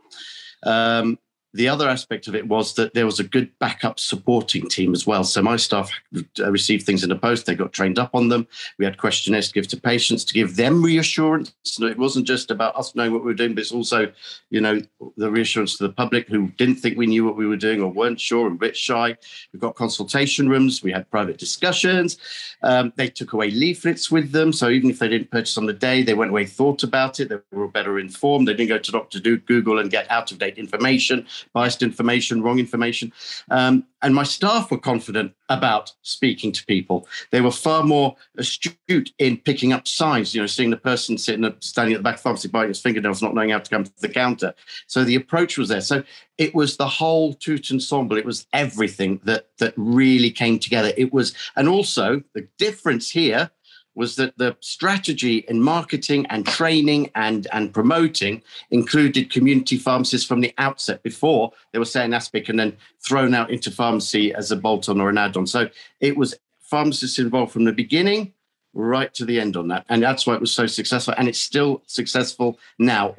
[0.65, 1.19] Um,
[1.55, 5.07] the other aspect of it was that there was a good backup supporting team as
[5.07, 5.25] well.
[5.25, 5.91] So my staff
[6.39, 7.47] received things in the post.
[7.47, 8.47] They got trained up on them.
[8.79, 11.55] We had questionnaires to give to patients to give them reassurance.
[11.81, 14.13] It wasn't just about us knowing what we were doing, but it's also,
[14.51, 14.81] you know,
[15.17, 17.91] the reassurance to the public who didn't think we knew what we were doing or
[17.91, 19.17] weren't sure and a bit shy.
[19.53, 20.83] We've got consultation rooms.
[20.83, 22.19] We had private discussions.
[22.63, 24.53] Um, they took away leaflets with them.
[24.53, 27.31] So even if they didn't purchase on the day, they went away, thought about it.
[27.31, 28.47] They were better informed.
[28.47, 29.21] They didn't go to Dr.
[29.21, 33.13] Google and get out of date information biased information, wrong information.
[33.51, 37.09] Um, and my staff were confident about speaking to people.
[37.31, 41.53] They were far more astute in picking up signs, you know, seeing the person sitting
[41.61, 43.85] standing at the back of the pharmacy biting his fingernails, not knowing how to come
[43.85, 44.55] to the counter.
[44.87, 45.81] So the approach was there.
[45.81, 46.05] So
[46.39, 48.17] it was the whole tout ensemble.
[48.17, 50.93] It was everything that that really came together.
[50.97, 53.51] It was, and also the difference here
[53.97, 60.41] was that the strategy in marketing and training and, and promoting included community pharmacists from
[60.41, 64.57] the outset before they were saying aspic and then thrown out into pharmacy as a
[64.57, 65.47] bolt-on or an add-on.
[65.47, 68.33] So it was pharmacists involved from the beginning
[68.75, 69.87] right to the end on that.
[69.89, 71.15] And that's why it was so successful.
[71.17, 73.15] And it's still successful now.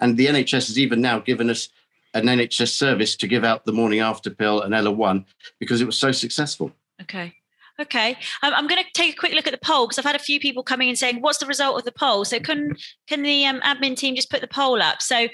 [0.00, 1.68] And the NHS has even now given us
[2.14, 5.26] an NHS service to give out the morning after pill and Ella One
[5.58, 6.72] because it was so successful.
[7.02, 7.34] Okay.
[7.80, 10.20] Okay, I'm going to take a quick look at the poll because I've had a
[10.20, 12.76] few people coming and saying, "What's the result of the poll?" So can
[13.08, 15.00] can the um, admin team just put the poll up?
[15.00, 15.28] So,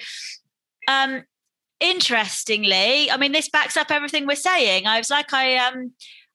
[0.86, 1.24] um,
[1.80, 4.86] interestingly, I mean, this backs up everything we're saying.
[4.86, 5.92] I was like, I um,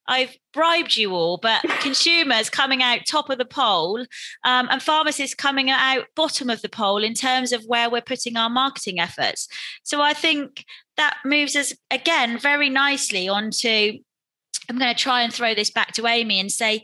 [0.08, 4.00] I've bribed you all, but consumers coming out top of the poll
[4.44, 8.36] um, and pharmacists coming out bottom of the poll in terms of where we're putting
[8.36, 9.48] our marketing efforts.
[9.84, 10.66] So I think
[10.98, 14.00] that moves us again very nicely onto.
[14.70, 16.84] I'm going to try and throw this back to Amy and say,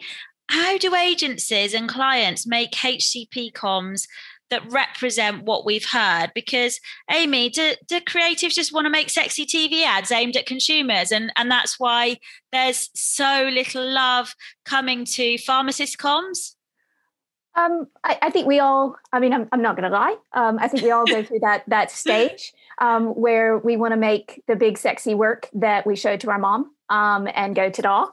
[0.50, 4.08] how do agencies and clients make HCP comms
[4.50, 6.80] that represent what we've heard because
[7.12, 11.32] amy do, do creatives just want to make sexy tv ads aimed at consumers and
[11.36, 12.18] and that's why
[12.52, 16.54] there's so little love coming to pharmacist comms
[17.56, 18.96] um, I, I, think we all.
[19.12, 20.16] I mean, I'm, I'm not going to lie.
[20.32, 23.98] Um, I think we all go through that that stage um, where we want to
[23.98, 27.82] make the big sexy work that we showed to our mom um, and go to
[27.82, 28.08] da,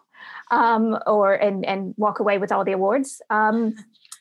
[0.51, 3.21] um, or and and walk away with all the awards.
[3.31, 3.75] Um,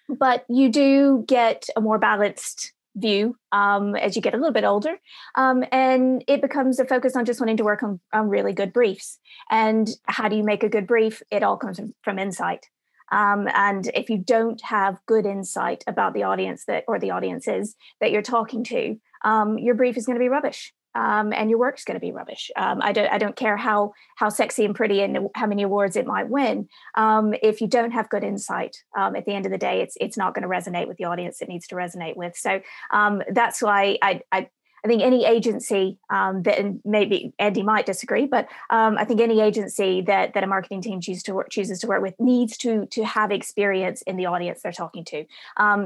[0.10, 4.64] but you do get a more balanced view um, as you get a little bit
[4.64, 4.98] older.
[5.36, 8.72] Um, and it becomes a focus on just wanting to work on, on, really good
[8.72, 9.20] briefs.
[9.50, 11.24] And how do you make a good brief?
[11.32, 12.68] It all comes from, from insight.
[13.12, 17.76] Um, and if you don't have good insight about the audience that or the audiences
[18.00, 21.60] that you're talking to, um, your brief is going to be rubbish um, and your
[21.60, 22.52] work's going to be rubbish.
[22.56, 25.96] Um, I don't I don't care how how sexy and pretty and how many awards
[25.96, 26.70] it might win.
[26.96, 29.98] Um, if you don't have good insight, um, at the end of the day, it's
[30.00, 32.36] it's not going to resonate with the audience it needs to resonate with.
[32.36, 34.50] So um, that's why I, I
[34.86, 39.40] I think any agency um, that, and maybe Andy might disagree, but I think any
[39.40, 42.86] agency that that a marketing team chooses to work chooses to work with needs to
[42.88, 45.26] to have experience in the audience they're talking to.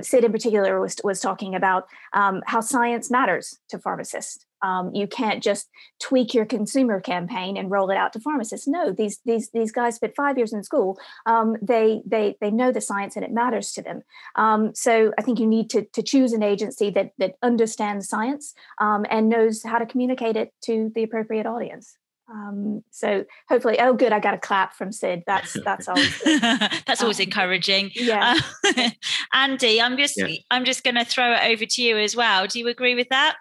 [0.01, 4.47] Sid in particular was was talking about how science matters to pharmacists.
[4.61, 8.67] Um, you can't just tweak your consumer campaign and roll it out to pharmacists.
[8.67, 10.99] No, these these these guys spent five years in school.
[11.25, 14.01] Um, they they they know the science and it matters to them.
[14.35, 18.53] Um, so I think you need to to choose an agency that that understands science
[18.79, 21.97] um, and knows how to communicate it to the appropriate audience.
[22.29, 25.23] Um, so hopefully, oh, good, I got a clap from Sid.
[25.25, 26.21] That's that's always
[26.85, 27.91] that's always um, encouraging.
[27.95, 28.89] Yeah, uh,
[29.33, 30.27] Andy, I'm just yeah.
[30.51, 32.47] I'm just going to throw it over to you as well.
[32.47, 33.37] Do you agree with that?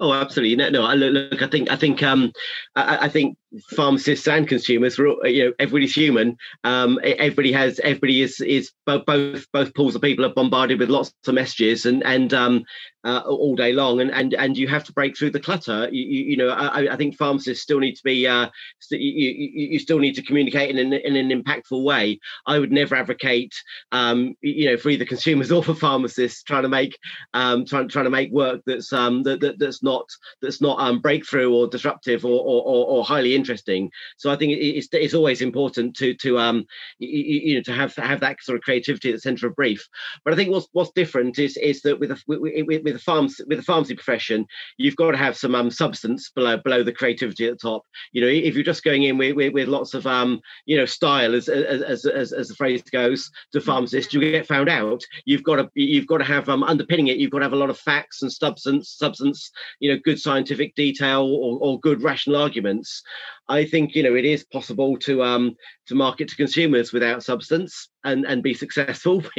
[0.00, 0.56] Oh, absolutely.
[0.56, 0.94] No, no.
[0.94, 2.32] Look, look I think I think um,
[2.74, 3.36] I, I think
[3.70, 6.36] pharmacists and consumers you know everybody's human.
[6.64, 10.90] Um, everybody has everybody is is both both both pools of people are bombarded with
[10.90, 12.64] lots of messages and and um,
[13.04, 14.00] uh, all day long.
[14.00, 15.88] And and and you have to break through the clutter.
[15.90, 18.48] You, you, you know I, I, think pharmacists still need to be uh,
[18.90, 19.34] you,
[19.72, 22.20] you still need to communicate in an, in an impactful way.
[22.46, 23.54] I would never advocate
[23.92, 26.98] um, you know for either consumers or for pharmacists trying to make
[27.34, 30.06] um, trying, trying to make work that's um that, that that's not
[30.42, 33.90] that's not um breakthrough or disruptive or or, or, or highly interesting.
[34.16, 36.64] So I think it's it's always important to to um
[36.98, 37.08] you,
[37.48, 39.82] you know to have have that sort of creativity at the centre of brief.
[40.24, 43.40] But I think what's what's different is is that with a with, with, the farms
[43.48, 47.46] with the pharmacy profession, you've got to have some um substance below below the creativity
[47.46, 47.82] at the top.
[48.12, 50.86] You know, if you're just going in with with, with lots of um you know
[50.86, 55.02] style as as, as as the phrase goes to pharmacists, you get found out.
[55.24, 57.18] You've got to you've got to have um underpinning it.
[57.18, 59.50] You've got to have a lot of facts and substance substance.
[59.80, 63.02] You know, good scientific detail or, or good rational arguments.
[63.48, 65.56] I think you know it is possible to um
[65.88, 69.22] to market to consumers without substance and and be successful.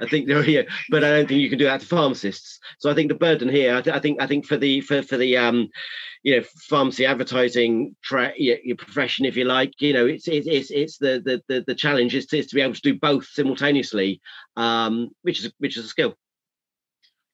[0.00, 2.58] I think there are, but I don't think you can do that to pharmacists.
[2.78, 5.02] So I think the burden here, I, th- I think I think for the for
[5.02, 5.68] for the um
[6.22, 10.98] you know pharmacy advertising tra- your profession if you like you know it's it's it's
[10.98, 14.20] the the the, the challenge is to, is to be able to do both simultaneously
[14.56, 16.14] um which is which is a skill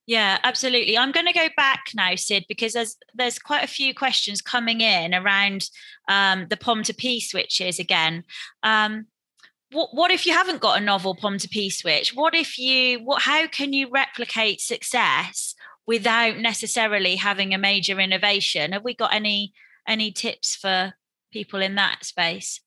[0.07, 0.97] yeah, absolutely.
[0.97, 4.81] I'm going to go back now, Sid, because there's there's quite a few questions coming
[4.81, 5.69] in around
[6.09, 8.23] um, the POM to P switches again.
[8.63, 9.07] Um,
[9.73, 12.15] what what if you haven't got a novel POM to P switch?
[12.15, 13.23] What if you what?
[13.23, 15.57] How can you replicate success
[15.89, 18.73] without necessarily having a major innovation?
[18.73, 19.55] Have we got any
[19.89, 20.95] any tips for
[21.33, 22.61] people in that space?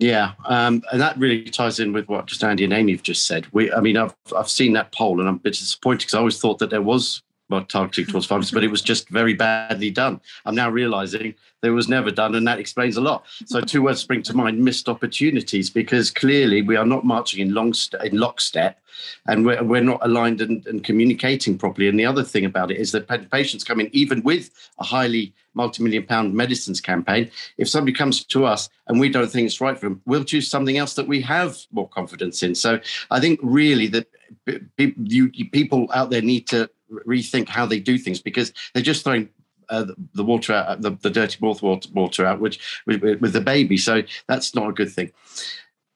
[0.00, 3.26] Yeah, um, and that really ties in with what just Andy and Amy have just
[3.26, 3.46] said.
[3.52, 6.18] We, I mean, I've I've seen that poll, and I'm a bit disappointed because I
[6.18, 9.90] always thought that there was well, targeting towards farmers, but it was just very badly
[9.90, 10.20] done.
[10.46, 13.26] I'm now realizing that was never done, and that explains a lot.
[13.44, 17.52] So, two words spring to mind: missed opportunities, because clearly we are not marching in
[17.52, 18.80] long st- in lockstep,
[19.26, 21.88] and we're, we're not aligned and, and communicating properly.
[21.88, 25.34] And the other thing about it is that patients come in even with a highly
[25.54, 27.30] multi-million pound medicines campaign.
[27.58, 30.48] If somebody comes to us and we don't think it's right for them, we'll choose
[30.48, 32.54] something else that we have more confidence in.
[32.54, 32.80] So,
[33.10, 34.06] I think really that
[35.52, 36.70] people out there need to
[37.06, 39.28] rethink how they do things because they're just throwing
[39.68, 43.76] uh, the water out, the, the dirty water, water out, which with, with the baby.
[43.76, 45.12] So that's not a good thing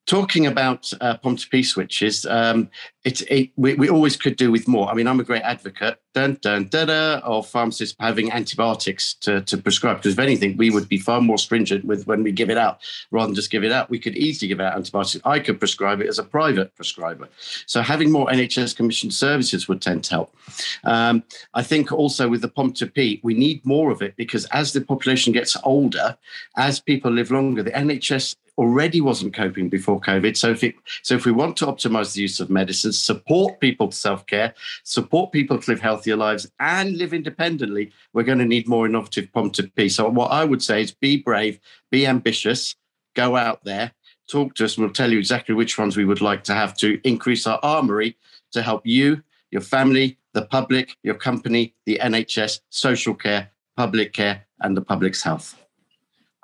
[0.06, 1.16] talking about uh,
[1.50, 2.70] P switches, um,
[3.04, 4.88] it, it we, we, always could do with more.
[4.90, 9.40] I mean, I'm a great advocate dun, dun, dun, dun, of pharmacists having antibiotics to,
[9.42, 12.50] to prescribe because if anything, we would be far more stringent with when we give
[12.50, 12.80] it out
[13.10, 13.90] rather than just give it out.
[13.90, 15.20] We could easily give out antibiotics.
[15.24, 17.28] I could prescribe it as a private prescriber.
[17.66, 20.36] So having more NHS commissioned services would tend to help.
[20.84, 24.80] Um, I think also with the POMP2P, we need more of it because as the
[24.80, 26.16] population gets older,
[26.56, 30.36] as people live longer, the NHS already wasn't coping before COVID.
[30.36, 33.88] So if it, so if we want to optimize the use of medicines, support people
[33.88, 38.68] to self-care, support people to live healthier lives and live independently, we're going to need
[38.68, 39.90] more innovative POMP2P.
[39.90, 41.58] So what I would say is be brave,
[41.90, 42.76] be ambitious,
[43.14, 43.92] go out there,
[44.28, 46.76] talk to us, and we'll tell you exactly which ones we would like to have
[46.78, 48.16] to increase our armory
[48.52, 54.46] to help you, your family, the public, your company, the NHS, social care, public care,
[54.60, 55.63] and the public's health.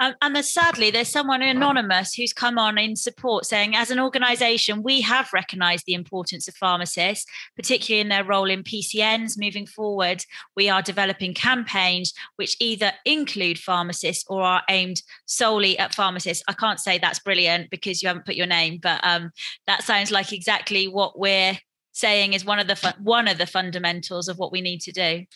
[0.00, 4.00] Um, and there's sadly, there's someone anonymous who's come on in support saying, as an
[4.00, 9.38] organisation, we have recognised the importance of pharmacists, particularly in their role in PCNs.
[9.38, 10.24] Moving forward,
[10.56, 16.42] we are developing campaigns which either include pharmacists or are aimed solely at pharmacists.
[16.48, 19.30] I can't say that's brilliant because you haven't put your name, but um,
[19.66, 21.58] that sounds like exactly what we're
[21.92, 24.92] saying is one of the fu- one of the fundamentals of what we need to
[24.92, 25.26] do.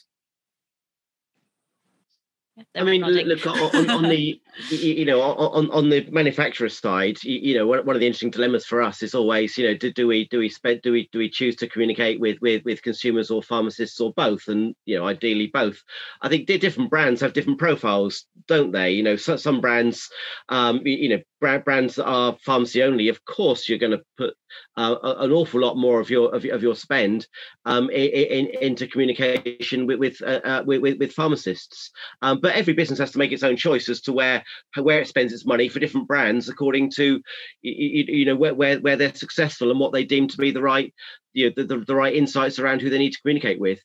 [2.76, 4.40] I mean, look on, on, the
[4.70, 8.80] you know on on the manufacturer side, you, know one, of the interesting dilemmas for
[8.80, 11.28] us is always you know do, do we do we spend do we do we
[11.28, 15.48] choose to communicate with with with consumers or pharmacists or both, and you know ideally
[15.48, 15.82] both.
[16.22, 18.92] I think different brands have different profiles, don't they?
[18.92, 20.08] You know, so, some brands,
[20.48, 21.22] um, you know,
[21.64, 24.34] brands that are pharmacy only, of course, you're going to put
[24.76, 27.26] uh, an awful lot more of your of, your spend
[27.64, 31.90] um, in, in, into communication with with, uh, uh, with, with pharmacists.
[32.22, 34.42] Um, but every business has to make its own choice as to where
[34.76, 37.20] where it spends its money for different brands according to
[37.62, 40.62] you, you know where, where where they're successful and what they deem to be the
[40.62, 40.94] right
[41.32, 43.80] you know the, the, the right insights around who they need to communicate with.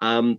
[0.00, 0.38] Um,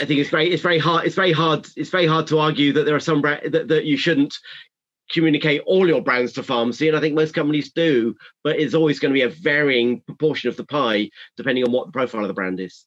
[0.00, 2.72] I think it's very it's very hard it's very hard it's very hard to argue
[2.72, 4.34] that there are some brand, that, that you shouldn't
[5.10, 8.98] communicate all your brands to pharmacy and I think most companies do but it's always
[8.98, 12.28] going to be a varying proportion of the pie depending on what the profile of
[12.28, 12.84] the brand is.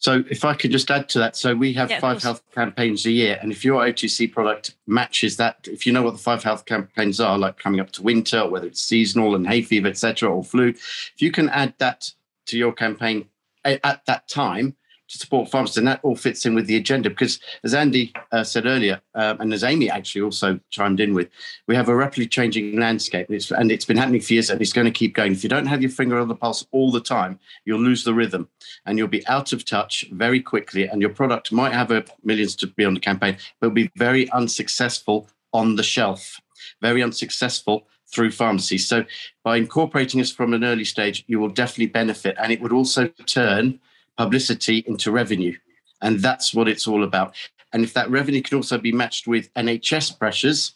[0.00, 3.04] So if I could just add to that, so we have yeah, five health campaigns
[3.04, 6.42] a year, and if your OTC product matches that, if you know what the five
[6.42, 10.34] health campaigns are, like coming up to winter, whether it's seasonal and hay fever, etc.,
[10.34, 12.10] or flu, if you can add that
[12.46, 13.28] to your campaign
[13.62, 14.74] at that time,
[15.10, 18.44] to support pharmacists, and that all fits in with the agenda because, as Andy uh,
[18.44, 21.28] said earlier, um, and as Amy actually also chimed in with,
[21.66, 24.60] we have a rapidly changing landscape, and it's, and it's been happening for years, and
[24.62, 25.32] it's going to keep going.
[25.32, 28.14] If you don't have your finger on the pulse all the time, you'll lose the
[28.14, 28.48] rhythm,
[28.86, 32.54] and you'll be out of touch very quickly, and your product might have a millions
[32.56, 36.40] to be on the campaign, but be very unsuccessful on the shelf,
[36.80, 38.78] very unsuccessful through pharmacy.
[38.78, 39.04] So
[39.42, 43.08] by incorporating us from an early stage, you will definitely benefit, and it would also
[43.26, 43.80] turn
[44.16, 45.56] publicity into revenue.
[46.02, 47.34] And that's what it's all about.
[47.72, 50.74] And if that revenue can also be matched with NHS pressures,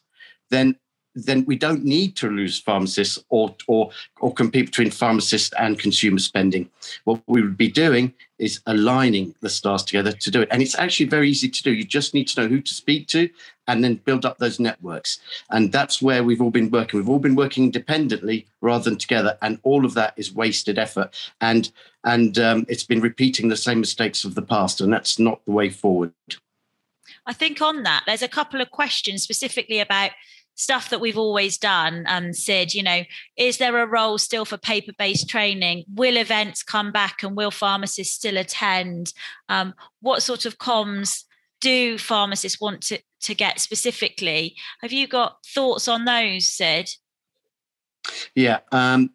[0.51, 0.77] then
[1.15, 3.91] then we don't need to lose pharmacists or, or,
[4.21, 6.69] or compete between pharmacists and consumer spending.
[7.05, 10.49] What we would be doing is aligning the stars together to do it.
[10.51, 11.73] And it's actually very easy to do.
[11.73, 13.29] You just need to know who to speak to
[13.69, 15.21] and then build up those networks.
[15.51, 16.99] And that's where we've all been working.
[16.99, 21.15] We've all been working independently rather than together, and all of that is wasted effort.
[21.41, 21.71] And
[22.03, 25.53] and um, it's been repeating the same mistakes of the past, and that's not the
[25.53, 26.13] way forward.
[27.27, 30.11] I think on that, there's a couple of questions specifically about
[30.55, 33.03] stuff that we've always done and said, you know
[33.37, 38.15] is there a role still for paper-based training will events come back and will pharmacists
[38.15, 39.13] still attend
[39.49, 41.25] um, what sort of comms
[41.65, 44.55] do pharmacists want to, to get specifically?
[44.83, 46.91] Have you got thoughts on those, Sid?
[48.35, 48.59] Yeah.
[48.71, 49.14] Um,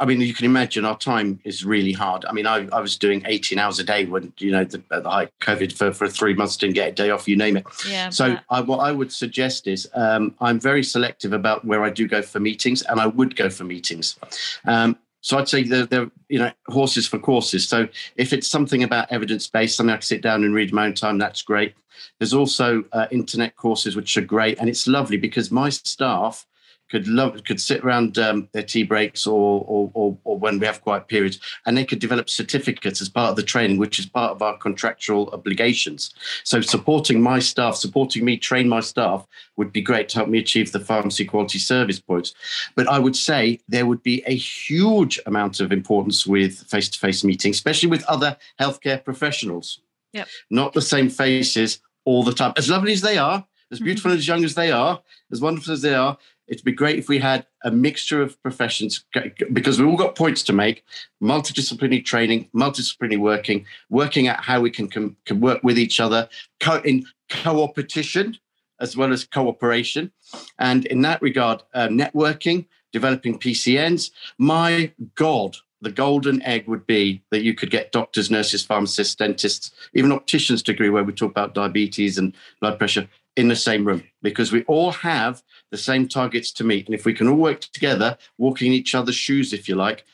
[0.00, 2.24] I mean, you can imagine our time is really hard.
[2.24, 5.08] I mean, I, I was doing 18 hours a day when, you know, the, the
[5.08, 7.66] high COVID for, for three months, didn't get a day off, you name it.
[7.88, 11.90] Yeah, so I, what I would suggest is um, I'm very selective about where I
[11.90, 14.18] do go for meetings and I would go for meetings.
[14.66, 17.68] Um, so I'd say they're, they're, you know horses for courses.
[17.68, 17.86] So
[18.16, 20.94] if it's something about evidence based, something I can sit down and read my own
[20.94, 21.74] time, that's great.
[22.18, 26.46] There's also uh, internet courses which are great, and it's lovely because my staff
[26.92, 30.66] could love could sit around um, their tea breaks or, or, or or when we
[30.66, 34.06] have quiet periods, and they could develop certificates as part of the training, which is
[34.06, 36.14] part of our contractual obligations.
[36.44, 39.26] So supporting my staff, supporting me train my staff
[39.56, 42.34] would be great to help me achieve the pharmacy quality service points.
[42.76, 47.56] But I would say there would be a huge amount of importance with face-to-face meetings,
[47.56, 49.80] especially with other healthcare professionals
[50.12, 50.28] Yep.
[50.50, 52.52] Not the same faces all the time.
[52.56, 53.84] As lovely as they are, as mm-hmm.
[53.84, 54.12] beautiful mm-hmm.
[54.12, 56.18] and as young as they are, as wonderful as they are,
[56.48, 59.04] it'd be great if we had a mixture of professions
[59.52, 60.84] because we've all got points to make.
[61.22, 66.28] Multidisciplinary training multidisciplinary working working out how we can, can, can work with each other
[66.60, 68.36] co- in co-opetition
[68.80, 70.10] as well as cooperation.
[70.58, 77.22] And in that regard uh, networking developing pcns my god the golden egg would be
[77.30, 81.54] that you could get doctors, nurses, pharmacists, dentists, even opticians degree where we talk about
[81.54, 86.52] diabetes and blood pressure in the same room because we all have the same targets
[86.52, 86.86] to meet.
[86.86, 90.04] And if we can all work together, walking in each other's shoes, if you like,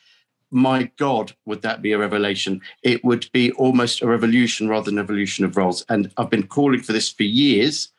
[0.50, 2.60] my God, would that be a revelation?
[2.82, 5.84] It would be almost a revolution rather than evolution of roles.
[5.88, 7.90] And I've been calling for this for years.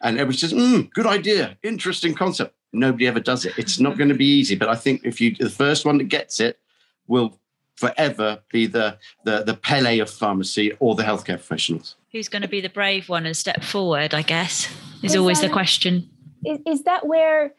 [0.00, 2.54] And everybody says, mm, good idea, interesting concept.
[2.72, 3.54] Nobody ever does it.
[3.56, 4.54] It's not going to be easy.
[4.54, 6.58] But I think if you the first one that gets it
[7.06, 7.38] will
[7.76, 12.48] forever be the the, the Pele of pharmacy or the healthcare professionals who's going to
[12.48, 14.68] be the brave one and step forward i guess
[15.02, 16.08] is, is always that, the question.
[16.44, 17.54] Is, is that where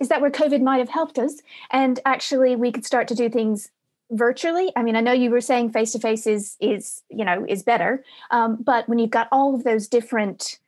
[0.00, 1.40] is that where covid might have helped us?
[1.70, 3.70] And actually we could start to do things
[4.10, 4.72] virtually.
[4.76, 7.62] I mean i know you were saying face to face is is you know is
[7.62, 8.04] better.
[8.30, 10.58] Um, but when you've got all of those different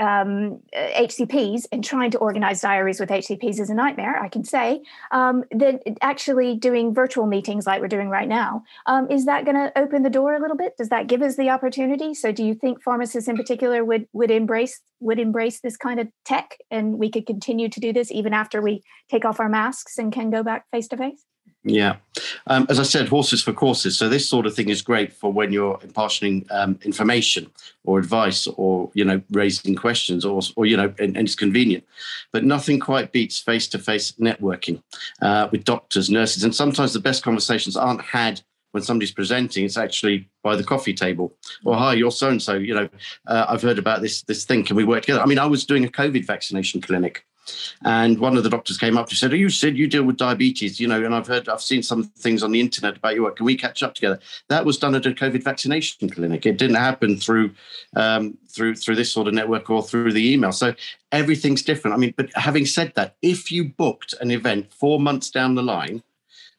[0.00, 4.82] um, HCPs and trying to organize diaries with HCPs is a nightmare, I can say.
[5.12, 9.56] Um, then actually doing virtual meetings like we're doing right now, um, is that going
[9.56, 10.76] to open the door a little bit?
[10.76, 12.14] Does that give us the opportunity?
[12.14, 16.08] So do you think pharmacists in particular would would embrace would embrace this kind of
[16.24, 19.98] tech and we could continue to do this even after we take off our masks
[19.98, 21.24] and can go back face to face?
[21.66, 21.96] Yeah.
[22.46, 23.96] Um, as I said, horses for courses.
[23.96, 27.50] So this sort of thing is great for when you're imparting um, information
[27.84, 31.84] or advice or, you know, raising questions or, or you know, and, and it's convenient.
[32.32, 34.82] But nothing quite beats face-to-face networking
[35.22, 36.44] uh, with doctors, nurses.
[36.44, 38.42] And sometimes the best conversations aren't had
[38.72, 41.32] when somebody's presenting, it's actually by the coffee table.
[41.64, 42.54] Or hi, you're so and so.
[42.54, 42.88] You know,
[43.28, 44.64] uh, I've heard about this this thing.
[44.64, 45.22] Can we work together?
[45.22, 47.24] I mean, I was doing a COVID vaccination clinic
[47.84, 50.16] and one of the doctors came up and said, oh, "You said you deal with
[50.16, 53.24] diabetes, you know, and I've heard, I've seen some things on the internet about your
[53.24, 53.36] work.
[53.36, 54.18] Can we catch up together?"
[54.48, 56.46] That was done at a COVID vaccination clinic.
[56.46, 57.52] It didn't happen through
[57.96, 60.52] um, through through this sort of network or through the email.
[60.52, 60.74] So
[61.12, 61.94] everything's different.
[61.94, 65.62] I mean, but having said that, if you booked an event four months down the
[65.62, 66.02] line,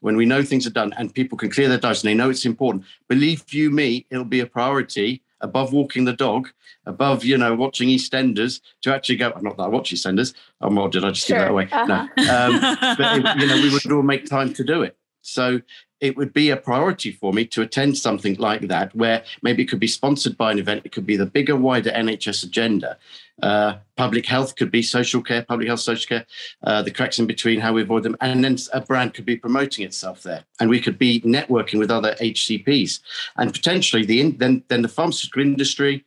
[0.01, 2.29] when we know things are done and people can clear their doubts and they know
[2.29, 6.49] it's important, believe you me, it'll be a priority above walking the dog,
[6.85, 9.29] above you know watching EastEnders, to actually go.
[9.41, 10.33] Not that I watch EastEnders.
[10.59, 11.37] Oh, well, did I just sure.
[11.37, 11.67] give that away?
[11.71, 11.85] Uh-huh.
[11.85, 14.97] No, um, but it, you know we would all make time to do it.
[15.25, 15.61] So
[16.01, 19.67] it would be a priority for me to attend something like that, where maybe it
[19.67, 20.85] could be sponsored by an event.
[20.85, 22.97] It could be the bigger, wider NHS agenda.
[23.41, 26.25] Uh, public health could be social care, public health, social care,
[26.63, 28.15] uh, the cracks in between, how we avoid them.
[28.21, 30.43] And then a brand could be promoting itself there.
[30.59, 32.99] And we could be networking with other HCPs.
[33.37, 36.05] And potentially the then, then the pharmaceutical industry,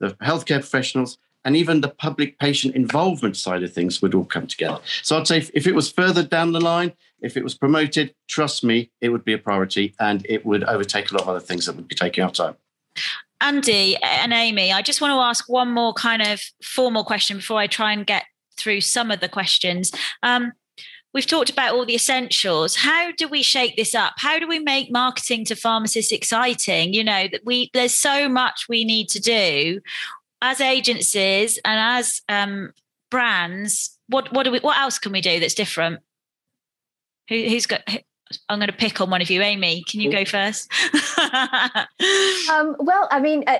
[0.00, 4.48] the healthcare professionals, and even the public patient involvement side of things would all come
[4.48, 4.80] together.
[5.02, 8.12] So I'd say if, if, it was further down the line, if it was promoted,
[8.28, 11.40] trust me, it would be a priority and it would overtake a lot of other
[11.40, 12.56] things that would be taking our time.
[13.40, 17.58] Andy and Amy, I just want to ask one more kind of formal question before
[17.58, 18.24] I try and get
[18.58, 19.92] through some of the questions.
[20.24, 20.52] Um,
[21.14, 22.76] we've talked about all the essentials.
[22.76, 24.14] How do we shake this up?
[24.16, 26.92] How do we make marketing to pharmacists exciting?
[26.92, 29.80] You know, that we there's so much we need to do
[30.42, 32.72] as agencies and as um,
[33.10, 36.00] brands, what what do we what else can we do that's different?
[37.28, 37.82] Who, who's got?
[38.48, 39.84] I'm going to pick on one of you, Amy.
[39.84, 40.68] Can you go first?
[42.50, 43.58] um, well, I mean, uh,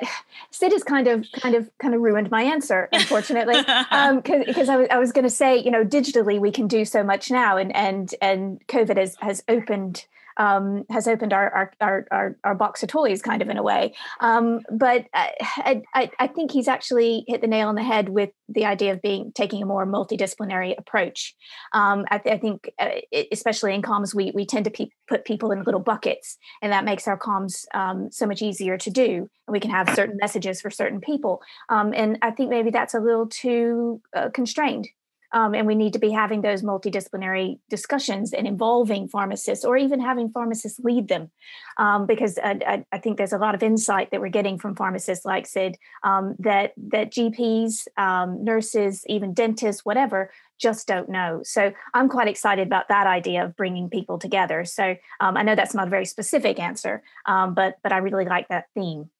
[0.50, 4.76] Sid has kind of, kind of, kind of ruined my answer, unfortunately, because um, I
[4.76, 7.56] was, I was going to say, you know, digitally we can do so much now,
[7.56, 10.06] and and and COVID has has opened
[10.36, 13.62] um, has opened our, our, our, our, our, box of toys kind of in a
[13.62, 13.94] way.
[14.20, 18.30] Um, but I, I, I, think he's actually hit the nail on the head with
[18.48, 21.34] the idea of being taking a more multidisciplinary approach.
[21.72, 22.90] Um, I, th- I, think, uh,
[23.32, 26.84] especially in comms, we, we tend to pe- put people in little buckets, and that
[26.84, 29.28] makes our comms um, so much easier to do.
[29.46, 31.40] And we can have certain messages for certain people.
[31.68, 34.88] Um, and I think maybe that's a little too uh, constrained
[35.32, 40.00] um, and we need to be having those multidisciplinary discussions and involving pharmacists or even
[40.00, 41.30] having pharmacists lead them.
[41.78, 45.24] Um, because I, I, think there's a lot of insight that we're getting from pharmacists
[45.24, 51.40] like Sid um, that, that GPs, um, nurses, even dentists, whatever, just don't know.
[51.44, 54.64] So I'm quite excited about that idea of bringing people together.
[54.64, 58.24] So um, I know that's not a very specific answer, um, but, but I really
[58.24, 59.10] like that theme.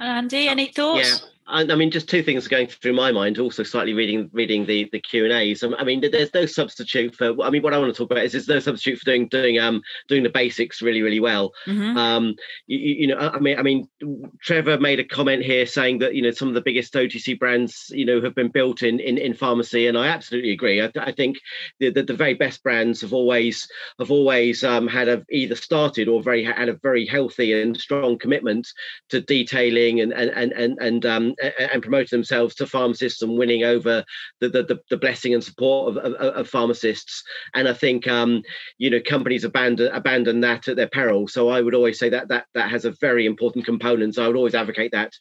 [0.00, 1.22] Andy, any thoughts?
[1.22, 3.38] Yeah I, I mean, just two things are going through my mind.
[3.38, 5.62] Also, slightly reading reading the the Q and A's.
[5.62, 7.34] I mean, there's no substitute for.
[7.42, 9.58] I mean, what I want to talk about is there's no substitute for doing doing
[9.58, 11.52] um doing the basics really really well.
[11.66, 11.96] Mm-hmm.
[11.96, 12.34] Um,
[12.66, 13.88] you, you, know, I mean, I mean,
[14.42, 17.86] Trevor made a comment here saying that you know some of the biggest OTC brands
[17.90, 20.80] you know have been built in in, in pharmacy, and I absolutely agree.
[20.80, 21.38] I, I think
[21.80, 23.68] the, the, the very best brands have always
[23.98, 28.18] have always um, had a, either started or very had a very healthy and strong
[28.18, 28.68] commitment
[29.08, 33.64] to detailing and and and and, and um, and promoting themselves to pharmacists and winning
[33.64, 34.04] over
[34.40, 37.22] the the, the blessing and support of, of, of pharmacists.
[37.54, 38.42] And I think um,
[38.78, 41.28] you know companies abandon abandon that at their peril.
[41.28, 44.14] So I would always say that that that has a very important component.
[44.14, 45.12] So I would always advocate that.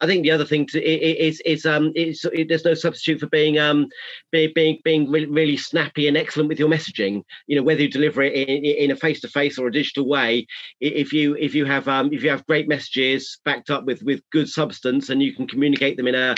[0.00, 3.28] I think the other thing to, is is um is it, there's no substitute for
[3.28, 3.88] being um
[4.30, 7.22] being being being really, really snappy and excellent with your messaging.
[7.46, 10.08] You know whether you deliver it in, in a face to face or a digital
[10.08, 10.46] way.
[10.80, 14.22] If you if you have um if you have great messages backed up with with
[14.30, 16.34] good substance and you can communicate them in a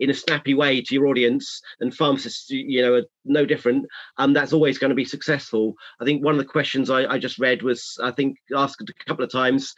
[0.00, 3.86] in a snappy way to your audience and pharmacists you know are no different
[4.18, 5.74] um that's always going to be successful.
[6.00, 9.04] I think one of the questions I, I just read was i think asked a
[9.06, 9.74] couple of times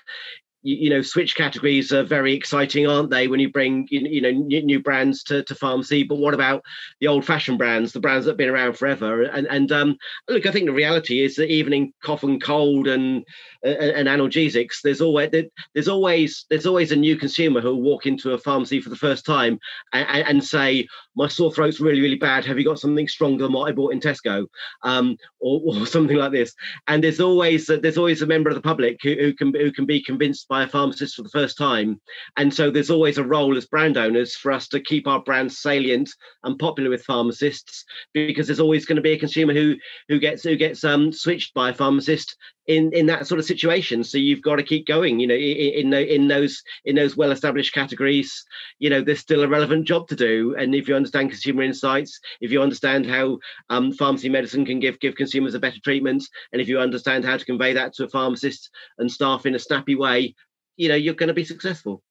[0.66, 4.30] you, you, know switch categories are very exciting aren't they when you bring you, know
[4.30, 6.02] new, new, brands to, to pharmacy?
[6.02, 6.62] But what about
[7.00, 9.22] the old fashioned brands the brands that have been around forever?
[9.22, 9.96] And and um,
[10.28, 13.24] look i think the reality is that even in cough and cold and
[13.62, 15.30] and, and analgesics there's always
[15.74, 18.96] there's always there's always a new consumer who will walk into a pharmacy for the
[18.96, 19.58] first time
[19.92, 20.86] and, and say
[21.16, 22.44] my sore throat's really really bad.
[22.44, 24.46] Have you got something stronger than what i bought in tesco?
[24.82, 26.54] Um, or, or, something like this.
[26.86, 29.86] And there's always there's always a member of the public who, who can who can
[29.86, 32.00] be convinced by by a pharmacist for the first time.
[32.38, 35.58] And so there's always a role as brand owners for us to keep our brands
[35.58, 36.08] salient
[36.44, 37.84] and popular with pharmacists
[38.14, 39.74] because there's always going to be a consumer who
[40.08, 44.04] who gets who gets um, switched by a pharmacist in in that sort of situation.
[44.04, 47.74] So you've got to keep going you know in in, those in those well established
[47.74, 48.44] categories
[48.78, 50.54] you know there's still a relevant job to do.
[50.58, 53.38] And if you understand consumer insights if you understand how
[53.70, 57.36] um, pharmacy medicine can give give consumers a better treatment and if you understand how
[57.36, 60.34] to convey that to a pharmacist and staff in a snappy way
[60.76, 62.02] you know you're going to be successful.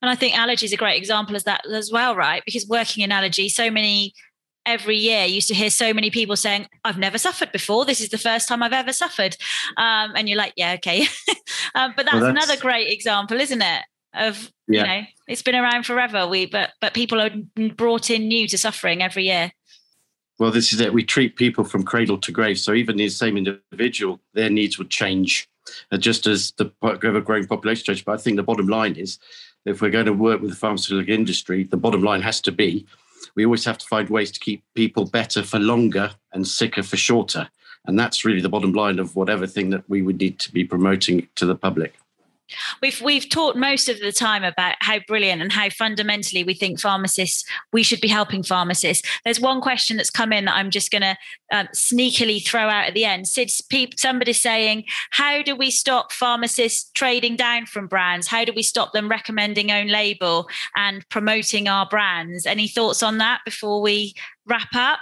[0.00, 2.42] And i think allergy is a great example of that as well right?
[2.44, 4.14] Because working in allergy so many
[4.66, 7.84] every year used to hear so many people saying i've never suffered before.
[7.84, 9.36] This is the first time i've ever suffered.
[9.76, 11.06] Um, and you're like yeah okay.
[11.74, 13.82] Um, but that's, well, that's, another great example isn't it
[14.14, 14.80] of yeah.
[14.80, 16.26] you know it's been around forever.
[16.26, 17.30] We but but people are
[17.76, 19.52] brought in new to suffering every year.
[20.38, 20.92] Well this is it.
[20.92, 22.58] We treat people from cradle to grave.
[22.58, 25.48] So even the same individual their needs would change
[25.90, 28.04] uh, just as the ever growing population change.
[28.04, 29.18] But I think the bottom line is,
[29.64, 32.86] if we're going to work with the pharmaceutical industry, the bottom line has to be,
[33.34, 36.96] we always have to find ways to keep people better for longer and sicker for
[36.96, 37.48] shorter.
[37.86, 40.64] And that's really the bottom line of whatever thing that we would need to be
[40.64, 41.94] promoting to the public.
[42.82, 46.80] We've we've talked most of the time about how brilliant and how fundamentally we think
[46.80, 49.06] pharmacists we should be helping pharmacists.
[49.24, 51.16] There's one question that's come in that I'm just going to
[51.52, 53.28] um, sneakily throw out at the end.
[53.28, 53.50] Sid,
[53.96, 58.26] somebody saying, how do we stop pharmacists trading down from brands?
[58.26, 62.46] How do we stop them recommending own label and promoting our brands?
[62.46, 64.14] Any thoughts on that before we
[64.46, 64.98] wrap up?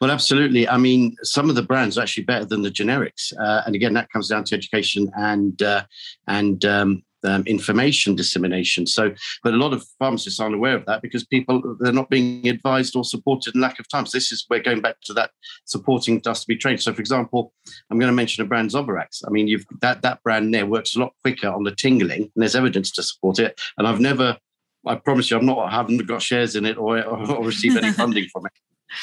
[0.00, 0.68] Well, absolutely.
[0.68, 3.94] I mean, some of the brands are actually better than the generics, uh, and again,
[3.94, 5.84] that comes down to education and uh,
[6.26, 8.86] and um, um, information dissemination.
[8.86, 12.48] So, but a lot of pharmacists aren't aware of that because people they're not being
[12.48, 14.06] advised or supported in lack of time.
[14.06, 15.30] So this is where going back to that
[15.64, 16.82] supporting us to be trained.
[16.82, 17.52] So, for example,
[17.90, 19.22] I'm going to mention a brand Zovirax.
[19.26, 22.30] I mean, you've that that brand there works a lot quicker on the tingling, and
[22.36, 23.60] there's evidence to support it.
[23.78, 24.38] And I've never
[24.84, 27.76] I promise you, I'm not I haven't got shares in it or, or, or received
[27.76, 28.52] any funding from it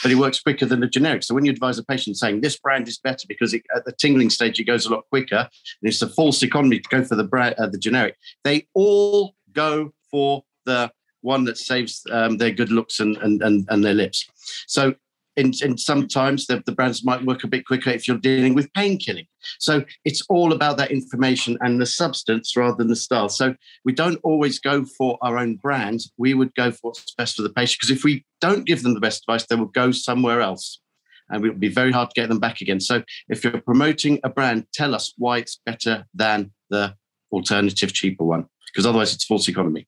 [0.02, 1.24] but it works quicker than the generic.
[1.24, 3.92] So when you advise a patient saying this brand is better because it, at the
[3.94, 5.48] tingling stage it goes a lot quicker,
[5.82, 9.36] and it's a false economy to go for the brand, uh, the generic, they all
[9.54, 13.94] go for the one that saves um, their good looks and, and and and their
[13.94, 14.26] lips.
[14.68, 14.96] So
[15.40, 18.72] and, and sometimes the, the brands might work a bit quicker if you're dealing with
[18.74, 19.26] pain killing.
[19.60, 23.30] So it's all about that information and the substance rather than the style.
[23.30, 26.02] So we don't always go for our own brand.
[26.18, 28.94] We would go for what's best for the patient because if we don't give them
[28.94, 30.80] the best advice, they will go somewhere else
[31.30, 32.80] and it will be very hard to get them back again.
[32.80, 36.96] So if you're promoting a brand, tell us why it's better than the
[37.32, 39.88] alternative cheaper one because otherwise it's false economy.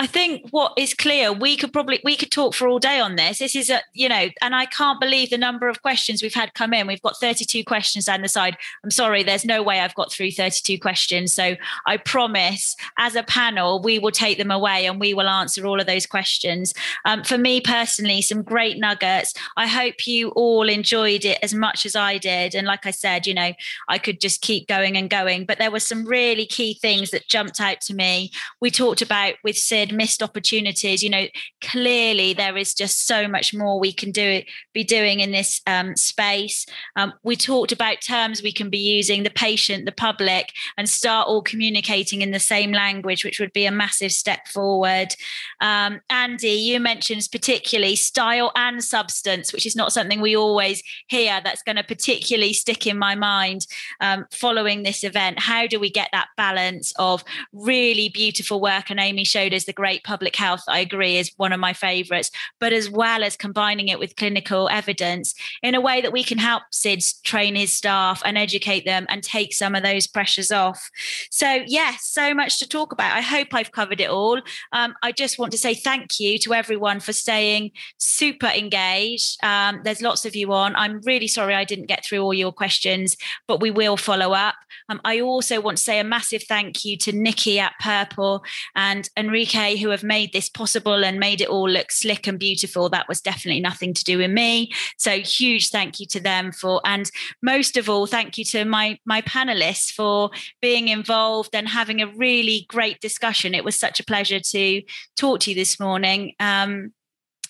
[0.00, 3.16] I think what is clear, we could probably we could talk for all day on
[3.16, 3.38] this.
[3.38, 6.54] This is a you know, and I can't believe the number of questions we've had
[6.54, 6.86] come in.
[6.86, 8.56] We've got 32 questions down the side.
[8.82, 11.34] I'm sorry, there's no way I've got through 32 questions.
[11.34, 11.54] So
[11.86, 15.78] I promise, as a panel, we will take them away and we will answer all
[15.78, 16.72] of those questions.
[17.04, 19.34] Um, for me personally, some great nuggets.
[19.58, 22.54] I hope you all enjoyed it as much as I did.
[22.54, 23.52] And like I said, you know,
[23.86, 25.44] I could just keep going and going.
[25.44, 28.30] But there were some really key things that jumped out to me.
[28.62, 31.26] We talked about with Sid missed opportunities you know
[31.60, 35.96] clearly there is just so much more we can do be doing in this um,
[35.96, 36.66] space.
[36.96, 41.28] Um, we talked about terms we can be using the patient the public and start
[41.28, 45.14] all communicating in the same language which would be a massive step forward.
[45.60, 51.40] Um, andy you mentioned particularly style and substance which is not something we always hear.
[51.42, 53.66] That's going to particularly stick in my mind
[54.00, 55.40] um, following this event.
[55.40, 58.90] How do we get that balance of really beautiful work?
[58.90, 62.30] And amy showed us the great public health, I agree, is one of my favorites,
[62.58, 66.36] but as well as combining it with clinical evidence in a way that we can
[66.36, 70.90] help Sid's train his staff and educate them and take some of those pressures off.
[71.30, 73.16] So, yes, so much to talk about.
[73.16, 74.42] I hope I've covered it all.
[74.72, 79.42] Um, I just want to say thank you to everyone for staying super engaged.
[79.42, 80.76] Um, there's lots of you on.
[80.76, 83.16] I'm really sorry I didn't get through all your questions,
[83.48, 84.56] but we will follow up.
[84.90, 89.08] Um, I also want to say a massive thank you to Nikki at Purple and
[89.16, 92.88] Enrique who have made this possible and made it all look slick and beautiful.
[92.88, 94.72] That was definitely nothing to do with me.
[94.98, 97.10] So huge thank you to them for, and
[97.42, 102.06] most of all, thank you to my my panelists for being involved and having a
[102.06, 103.54] really great discussion.
[103.54, 104.82] It was such a pleasure to
[105.16, 106.34] talk to you this morning.
[106.40, 106.92] Um,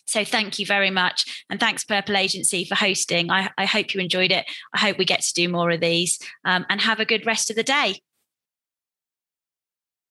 [0.07, 1.45] so thank you very much.
[1.49, 3.31] And thanks, Purple Agency, for hosting.
[3.31, 4.45] I, I hope you enjoyed it.
[4.75, 7.49] I hope we get to do more of these um, and have a good rest
[7.49, 8.01] of the day.